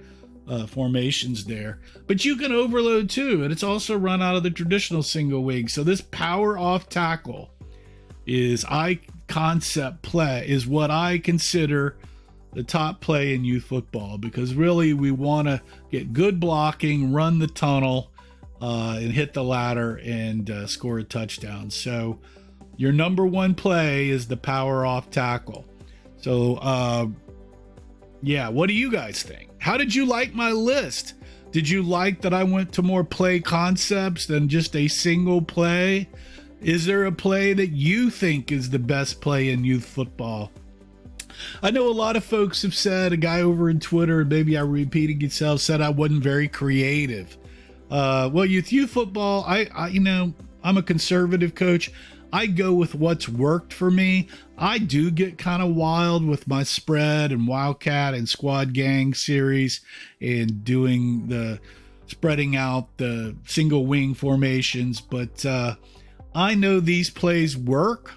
uh, 0.48 0.66
formations 0.66 1.46
there, 1.46 1.80
but 2.08 2.24
you 2.26 2.36
can 2.36 2.52
overload 2.52 3.10
too. 3.10 3.44
And 3.44 3.52
it's 3.52 3.64
also 3.64 3.98
run 3.98 4.22
out 4.22 4.36
of 4.36 4.44
the 4.44 4.52
traditional 4.52 5.04
single 5.04 5.44
wing. 5.44 5.68
So 5.68 5.84
this 5.84 6.02
power 6.02 6.58
off 6.58 6.90
tackle 6.90 7.50
is 8.26 8.66
I 8.66 9.00
concept 9.28 10.02
play 10.02 10.46
is 10.48 10.68
what 10.68 10.92
I 10.92 11.18
consider 11.18 11.98
the 12.54 12.64
top 12.64 13.02
play 13.02 13.34
in 13.34 13.44
youth 13.44 13.66
football 13.66 14.18
because 14.18 14.54
really 14.56 14.94
we 14.94 15.12
want 15.12 15.48
to 15.48 15.62
get 15.92 16.14
good 16.14 16.40
blocking, 16.40 17.12
run 17.12 17.40
the 17.40 17.48
tunnel, 17.48 18.12
uh, 18.62 18.98
and 19.00 19.12
hit 19.12 19.34
the 19.34 19.44
ladder 19.44 20.00
and 20.04 20.50
uh, 20.50 20.66
score 20.66 21.00
a 21.00 21.04
touchdown. 21.04 21.70
So 21.70 22.20
your 22.78 22.94
number 22.94 23.26
one 23.26 23.56
play 23.56 24.10
is 24.10 24.28
the 24.28 24.38
power 24.38 24.86
off 24.86 25.10
tackle. 25.10 25.66
So 26.18 26.56
uh, 26.56 27.08
yeah, 28.22 28.48
what 28.50 28.68
do 28.68 28.74
you 28.74 28.92
guys 28.92 29.22
think? 29.22 29.50
How 29.66 29.78
did 29.78 29.96
you 29.96 30.06
like 30.06 30.36
my 30.36 30.52
list? 30.52 31.16
Did 31.52 31.68
you 31.68 31.82
like 31.82 32.22
that 32.22 32.36
I 32.36 32.44
went 32.44 32.72
to 32.74 32.84
more 32.84 33.04
play 33.04 33.40
concepts 33.40 34.28
than 34.28 34.48
just 34.48 34.76
a 34.76 34.88
single 34.88 35.42
play? 35.42 36.08
Is 36.62 36.86
there 36.86 37.06
a 37.06 37.12
play 37.12 37.52
that 37.54 37.70
you 37.70 38.12
think 38.12 38.52
is 38.52 38.70
the 38.70 38.78
best 38.78 39.22
play 39.22 39.50
in 39.50 39.64
youth 39.64 39.84
football? 39.84 40.52
I 41.64 41.72
know 41.72 41.88
a 41.88 41.90
lot 41.90 42.16
of 42.16 42.24
folks 42.24 42.62
have 42.62 42.76
said, 42.76 43.12
a 43.12 43.18
guy 43.18 43.42
over 43.42 43.68
in 43.68 43.80
Twitter, 43.80 44.24
maybe 44.24 44.56
I'm 44.56 44.70
repeating 44.70 45.24
itself, 45.24 45.62
said 45.62 45.82
I 45.82 45.90
wasn't 45.90 46.22
very 46.22 46.48
creative. 46.48 47.36
Uh, 47.90 48.30
well, 48.32 48.46
youth 48.46 48.72
youth 48.72 48.92
football, 48.92 49.46
I, 49.48 49.68
I 49.74 49.88
you 49.88 50.00
know 50.00 50.36
I'm 50.64 50.78
a 50.78 50.84
conservative 50.84 51.56
coach. 51.56 51.92
I 52.34 52.48
go 52.48 52.74
with 52.74 52.96
what's 52.96 53.30
worked 53.30 53.74
for 53.74 53.90
me. 53.90 54.28
I 54.58 54.78
do 54.78 55.12
get 55.12 55.38
kind 55.38 55.62
of 55.62 55.76
wild 55.76 56.26
with 56.26 56.48
my 56.48 56.64
spread 56.64 57.32
and 57.32 57.48
wildcat 57.48 58.14
and 58.14 58.28
squad 58.28 58.74
gang 58.74 59.14
series 59.14 59.82
and 60.20 60.64
doing 60.64 61.28
the 61.28 61.60
spreading 62.08 62.56
out 62.56 62.98
the 62.98 63.36
single 63.46 63.86
wing 63.86 64.14
formations, 64.14 65.02
but 65.02 65.46
uh, 65.46 65.76
I 66.34 66.56
know 66.56 66.80
these 66.80 67.10
plays 67.10 67.58
work. 67.58 68.12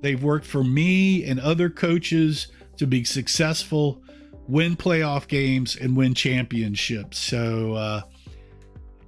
They've 0.00 0.22
worked 0.22 0.46
for 0.46 0.64
me 0.64 1.24
and 1.24 1.38
other 1.38 1.70
coaches 1.70 2.48
to 2.78 2.86
be 2.86 3.04
successful, 3.04 4.02
win 4.48 4.76
playoff 4.76 5.28
games, 5.28 5.76
and 5.76 5.96
win 5.96 6.14
championships. 6.14 7.18
So, 7.18 7.74
uh, 7.74 8.02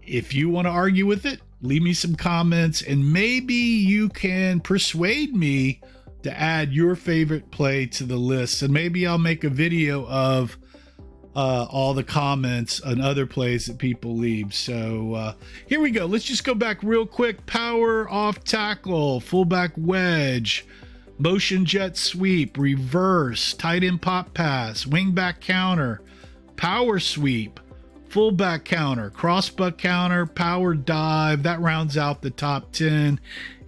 if 0.02 0.34
you 0.34 0.50
want 0.50 0.66
to 0.66 0.70
argue 0.70 1.06
with 1.06 1.24
it, 1.26 1.40
leave 1.62 1.82
me 1.82 1.94
some 1.94 2.14
comments 2.14 2.82
and 2.82 3.12
maybe 3.12 3.54
you 3.54 4.08
can 4.08 4.60
persuade 4.60 5.34
me 5.34 5.80
to 6.22 6.38
add 6.38 6.72
your 6.72 6.94
favorite 6.94 7.50
play 7.50 7.86
to 7.86 8.04
the 8.04 8.16
list. 8.16 8.62
And 8.62 8.72
maybe 8.72 9.06
I'll 9.06 9.18
make 9.18 9.44
a 9.44 9.48
video 9.48 10.06
of 10.06 10.56
uh, 11.34 11.66
all 11.70 11.94
the 11.94 12.04
comments 12.04 12.80
and 12.80 13.00
other 13.00 13.26
plays 13.26 13.66
that 13.66 13.78
people 13.78 14.16
leave. 14.16 14.54
So 14.54 15.14
uh, 15.14 15.34
here 15.66 15.80
we 15.80 15.90
go. 15.90 16.06
Let's 16.06 16.24
just 16.24 16.44
go 16.44 16.54
back 16.54 16.82
real 16.82 17.06
quick. 17.06 17.46
Power 17.46 18.08
off 18.10 18.44
tackle, 18.44 19.20
fullback 19.20 19.72
wedge, 19.76 20.66
motion 21.18 21.64
jet 21.64 21.96
sweep, 21.96 22.58
reverse, 22.58 23.54
tight 23.54 23.82
end 23.82 24.02
pop 24.02 24.34
pass, 24.34 24.84
wingback 24.84 25.40
counter, 25.40 26.02
power 26.56 26.98
sweep, 26.98 27.58
fullback 28.12 28.66
counter, 28.66 29.08
crossbuck 29.08 29.78
counter, 29.78 30.26
power 30.26 30.74
dive. 30.74 31.42
That 31.44 31.62
rounds 31.62 31.96
out 31.96 32.20
the 32.20 32.28
top 32.28 32.70
10. 32.72 33.18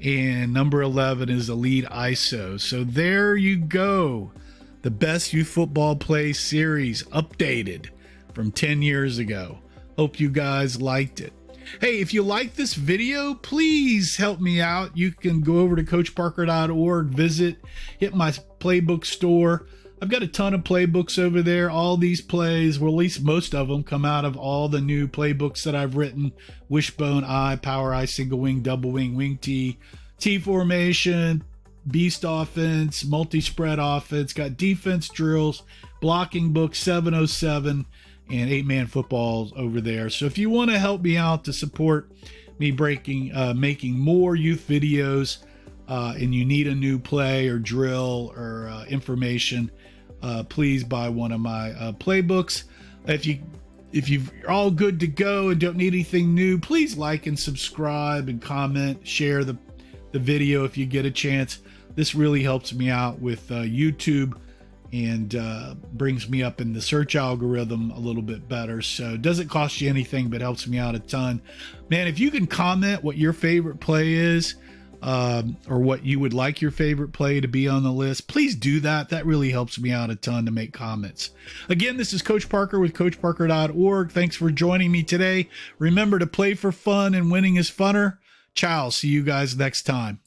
And 0.05 0.53
number 0.53 0.83
11 0.83 1.31
is 1.31 1.47
the 1.47 1.55
lead 1.55 1.87
ISO. 1.87 2.61
So 2.61 2.85
there 2.85 3.37
you 3.37 3.57
go. 3.57 4.33
The 4.83 4.91
best 4.91 5.33
youth 5.33 5.49
football 5.49 5.97
play 5.97 6.35
series 6.35 7.05
updated 7.05 7.89
from 8.35 8.53
10 8.53 8.83
years 8.83 9.17
ago. 9.17 9.61
Hope 9.97 10.21
you 10.21 10.29
guys 10.29 10.79
liked 10.79 11.21
it. 11.21 11.33
Hey, 11.81 12.01
if 12.01 12.13
you 12.13 12.23
like 12.23 12.55
this 12.55 12.75
video, 12.75 13.33
please 13.33 14.17
help 14.17 14.43
me 14.43 14.61
out. 14.61 14.95
You 14.95 15.13
can 15.13 15.41
go 15.41 15.61
over 15.61 15.75
to 15.75 15.83
coachparker.org, 15.83 17.07
visit, 17.07 17.57
hit 17.99 18.15
my 18.15 18.31
playbook 18.61 19.07
store. 19.07 19.67
I've 20.03 20.11
got 20.11 20.23
a 20.23 20.29
ton 20.29 20.55
of 20.55 20.65
playbooks 20.65 21.19
over 21.19 21.41
there. 21.41 21.71
All 21.71 21.97
these 21.97 22.21
plays, 22.21 22.79
well, 22.79 22.93
at 22.93 22.97
least 22.97 23.23
most 23.23 23.55
of 23.55 23.69
them, 23.69 23.83
come 23.83 24.05
out 24.05 24.25
of 24.25 24.37
all 24.37 24.69
the 24.69 24.81
new 24.81 25.09
playbooks 25.09 25.63
that 25.65 25.75
I've 25.75 25.97
written 25.97 26.33
Wishbone 26.69 27.25
I, 27.25 27.57
Power 27.57 27.95
I, 27.95 28.05
Single 28.05 28.41
Wing, 28.41 28.61
Double 28.61 28.91
Wing, 28.91 29.15
Wing 29.15 29.39
T, 29.39 29.79
T 30.19 30.39
Formation, 30.39 31.45
Beast 31.87 32.25
Offense, 32.27 33.05
Multi 33.05 33.41
Spread 33.41 33.79
Offense, 33.79 34.33
got 34.33 34.57
defense 34.57 35.09
drills, 35.09 35.63
blocking 36.01 36.53
book 36.53 36.75
707, 36.75 37.87
and 38.31 38.51
eight 38.51 38.67
man 38.67 38.87
footballs 38.87 39.53
over 39.57 39.81
there. 39.81 40.11
So 40.11 40.27
if 40.27 40.39
you 40.39 40.51
want 40.51 40.71
to 40.71 40.79
help 40.79 41.03
me 41.03 41.17
out 41.17 41.45
to 41.45 41.53
support 41.53 42.11
me 42.59 42.71
breaking, 42.71 43.35
uh, 43.35 43.55
making 43.55 43.99
more 43.99 44.35
youth 44.35 44.67
videos, 44.69 45.39
uh, 45.89 46.15
and 46.17 46.35
you 46.35 46.45
need 46.45 46.67
a 46.67 46.75
new 46.75 46.99
play 46.99 47.49
or 47.49 47.59
drill 47.59 48.33
or 48.37 48.69
uh, 48.69 48.85
information, 48.87 49.71
uh, 50.23 50.45
please 50.45 50.85
buy 50.85 51.09
one 51.09 51.33
of 51.33 51.41
my 51.41 51.71
uh, 51.73 51.93
playbooks. 51.93 52.65
If 53.07 53.27
you 53.27 53.41
if 53.93 54.09
you're 54.09 54.51
all 54.51 54.71
good 54.73 54.99
to 55.01 55.07
go 55.07 55.51
and 55.51 55.61
don't 55.61 55.77
need 55.77 55.95
anything 55.95 56.35
new, 56.35 56.59
please 56.59 56.97
like 56.97 57.27
and 57.27 57.39
subscribe 57.39 58.29
and 58.29 58.41
comment, 58.43 59.07
share 59.07 59.45
the 59.45 59.57
the 60.13 60.19
video 60.19 60.65
if 60.65 60.77
you 60.77 60.87
get 60.87 61.05
a 61.05 61.11
chance. 61.11 61.59
This 61.95 62.15
really 62.15 62.43
helps 62.43 62.73
me 62.73 62.91
out 62.91 63.21
with 63.21 63.51
uh, 63.51 63.63
YouTube 63.63 64.37
and 64.93 65.35
uh, 65.35 65.75
brings 65.95 66.29
me 66.29 66.43
up 66.43 66.61
in 66.61 66.73
the 66.73 66.81
search 66.81 67.17
algorithm 67.17 67.91
a 67.91 67.99
little 67.99 68.23
bit 68.23 68.49
better. 68.49 68.81
So 68.81 69.15
it 69.15 69.23
doesn't 69.23 69.49
cost 69.49 69.81
you 69.81 69.89
anything, 69.89 70.29
but 70.29 70.41
helps 70.41 70.69
me 70.69 70.79
out 70.79 70.95
a 70.95 71.01
ton. 71.01 71.43
Man, 71.89 72.07
if 72.07 72.21
you 72.21 72.31
can 72.31 72.47
comment 72.47 73.03
what 73.03 73.17
your 73.17 73.33
favorite 73.33 73.81
play 73.81 74.13
is, 74.13 74.55
um, 75.03 75.57
or 75.69 75.81
what 75.81 76.05
you 76.05 76.21
would 76.21 76.35
like 76.35 76.61
your 76.61 76.71
favorite 76.71 77.13
play 77.13 77.41
to 77.41 77.49
be 77.49 77.69
on 77.69 77.83
the 77.83 77.93
list, 77.93 78.29
please 78.29 78.55
do 78.55 78.81
that. 78.81 79.09
That 79.11 79.27
really 79.27 79.51
helps 79.51 79.79
me 79.79 79.91
out 79.91 80.11
a 80.11 80.17
ton 80.17 80.47
to 80.47 80.51
make 80.51 80.73
comments. 80.73 81.31
Again, 81.69 81.97
this 81.97 82.13
is 82.13 82.23
Coach 82.23 82.49
Parker 82.49 82.79
with 82.81 82.95
CoachParker.org. 82.95 84.11
Thanks 84.13 84.37
for 84.37 84.51
joining 84.51 84.93
me 84.93 85.03
today. 85.03 85.49
Remember 85.79 86.19
to 86.19 86.27
play 86.27 86.55
for 86.55 86.73
fun 86.73 87.15
and 87.15 87.31
winning 87.31 87.57
is 87.57 87.71
funner. 87.71 88.19
Ciao. 88.55 88.89
See 88.89 89.09
you 89.09 89.23
guys 89.23 89.57
next 89.57 89.83
time. 89.83 90.21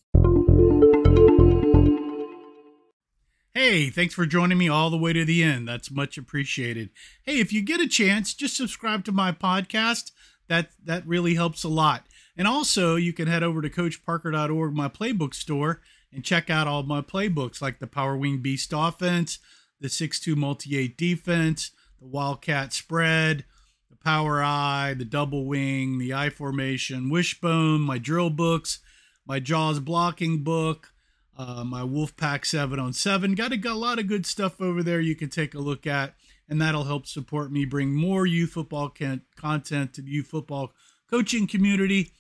Hey, 3.54 3.90
thanks 3.90 4.14
for 4.14 4.28
joining 4.28 4.60
me 4.60 4.70
all 4.70 4.92
the 4.92 4.98
way 5.00 5.14
to 5.14 5.26
the 5.26 5.42
end. 5.42 5.68
That's 5.68 5.90
much 5.90 6.16
appreciated. 6.18 6.92
Hey, 7.24 7.40
if 7.40 7.52
you 7.52 7.64
get 7.64 7.82
a 7.82 7.88
chance, 7.88 8.36
just 8.36 8.56
subscribe 8.56 9.04
to 9.06 9.12
my 9.12 9.32
podcast. 9.32 10.12
That 10.48 10.70
that 10.86 11.08
really 11.08 11.34
helps 11.34 11.64
a 11.64 11.68
lot. 11.68 12.06
And 12.38 12.48
also, 12.48 12.96
you 12.96 13.14
can 13.14 13.28
head 13.28 13.42
over 13.42 13.62
to 13.62 13.70
coachparker.org, 13.70 14.74
my 14.74 14.88
playbook 14.88 15.34
store, 15.34 15.82
and 16.14 16.24
check 16.24 16.50
out 16.50 16.68
all 16.68 16.84
my 16.84 17.02
playbooks 17.02 17.62
like 17.62 17.80
the 17.80 17.88
Power 17.88 18.16
Wing 18.16 18.38
Beast 18.38 18.72
offense, 18.76 19.40
the 19.82 19.88
6-2 19.88 20.36
multi-8 20.36 20.96
defense, 20.96 21.72
the 22.00 22.08
Wildcat 22.08 22.74
spread, 22.74 23.44
the 23.90 23.98
Power 23.98 24.44
I, 24.44 24.94
the 24.94 25.06
double 25.06 25.46
wing, 25.46 25.98
the 25.98 26.14
I 26.14 26.30
formation, 26.30 27.10
wishbone, 27.10 27.82
my 27.82 27.98
drill 27.98 28.30
books, 28.30 28.80
my 29.26 29.40
Jaws 29.40 29.80
blocking 29.80 30.44
book, 30.44 30.94
uh, 31.36 31.64
my 31.64 31.82
Wolfpack 31.82 32.46
7 32.46 32.80
on 32.80 32.94
7. 32.94 33.36
Got 33.36 33.52
a, 33.52 33.58
got 33.58 33.74
a 33.74 33.80
lot 33.80 34.00
of 34.00 34.08
good 34.08 34.26
stuff 34.26 34.62
over 34.62 34.84
there 34.84 35.02
you 35.02 35.16
can 35.16 35.30
take 35.30 35.54
a 35.56 35.60
look 35.60 35.88
at, 35.88 36.14
and 36.48 36.62
that'll 36.62 36.86
help 36.86 37.08
support 37.08 37.52
me 37.52 37.66
bring 37.66 37.94
more 37.94 38.26
youth 38.26 38.52
football 38.52 38.90
can- 38.90 39.24
content 39.36 39.94
to 39.94 40.02
the 40.02 40.12
youth 40.12 40.28
football 40.28 40.72
coaching 41.10 41.48
community. 41.48 42.12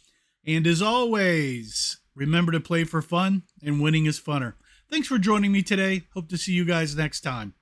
And 0.47 0.65
as 0.65 0.81
always, 0.81 1.99
remember 2.15 2.53
to 2.53 2.61
play 2.61 2.85
for 2.85 3.01
fun, 3.01 3.43
and 3.61 3.81
winning 3.81 4.05
is 4.05 4.17
funner. 4.17 4.53
Thanks 4.89 5.09
for 5.09 5.17
joining 5.17 5.51
me 5.51 5.61
today. 5.61 6.07
Hope 6.13 6.29
to 6.29 6.37
see 6.37 6.53
you 6.53 6.63
guys 6.63 6.95
next 6.95 7.19
time. 7.19 7.53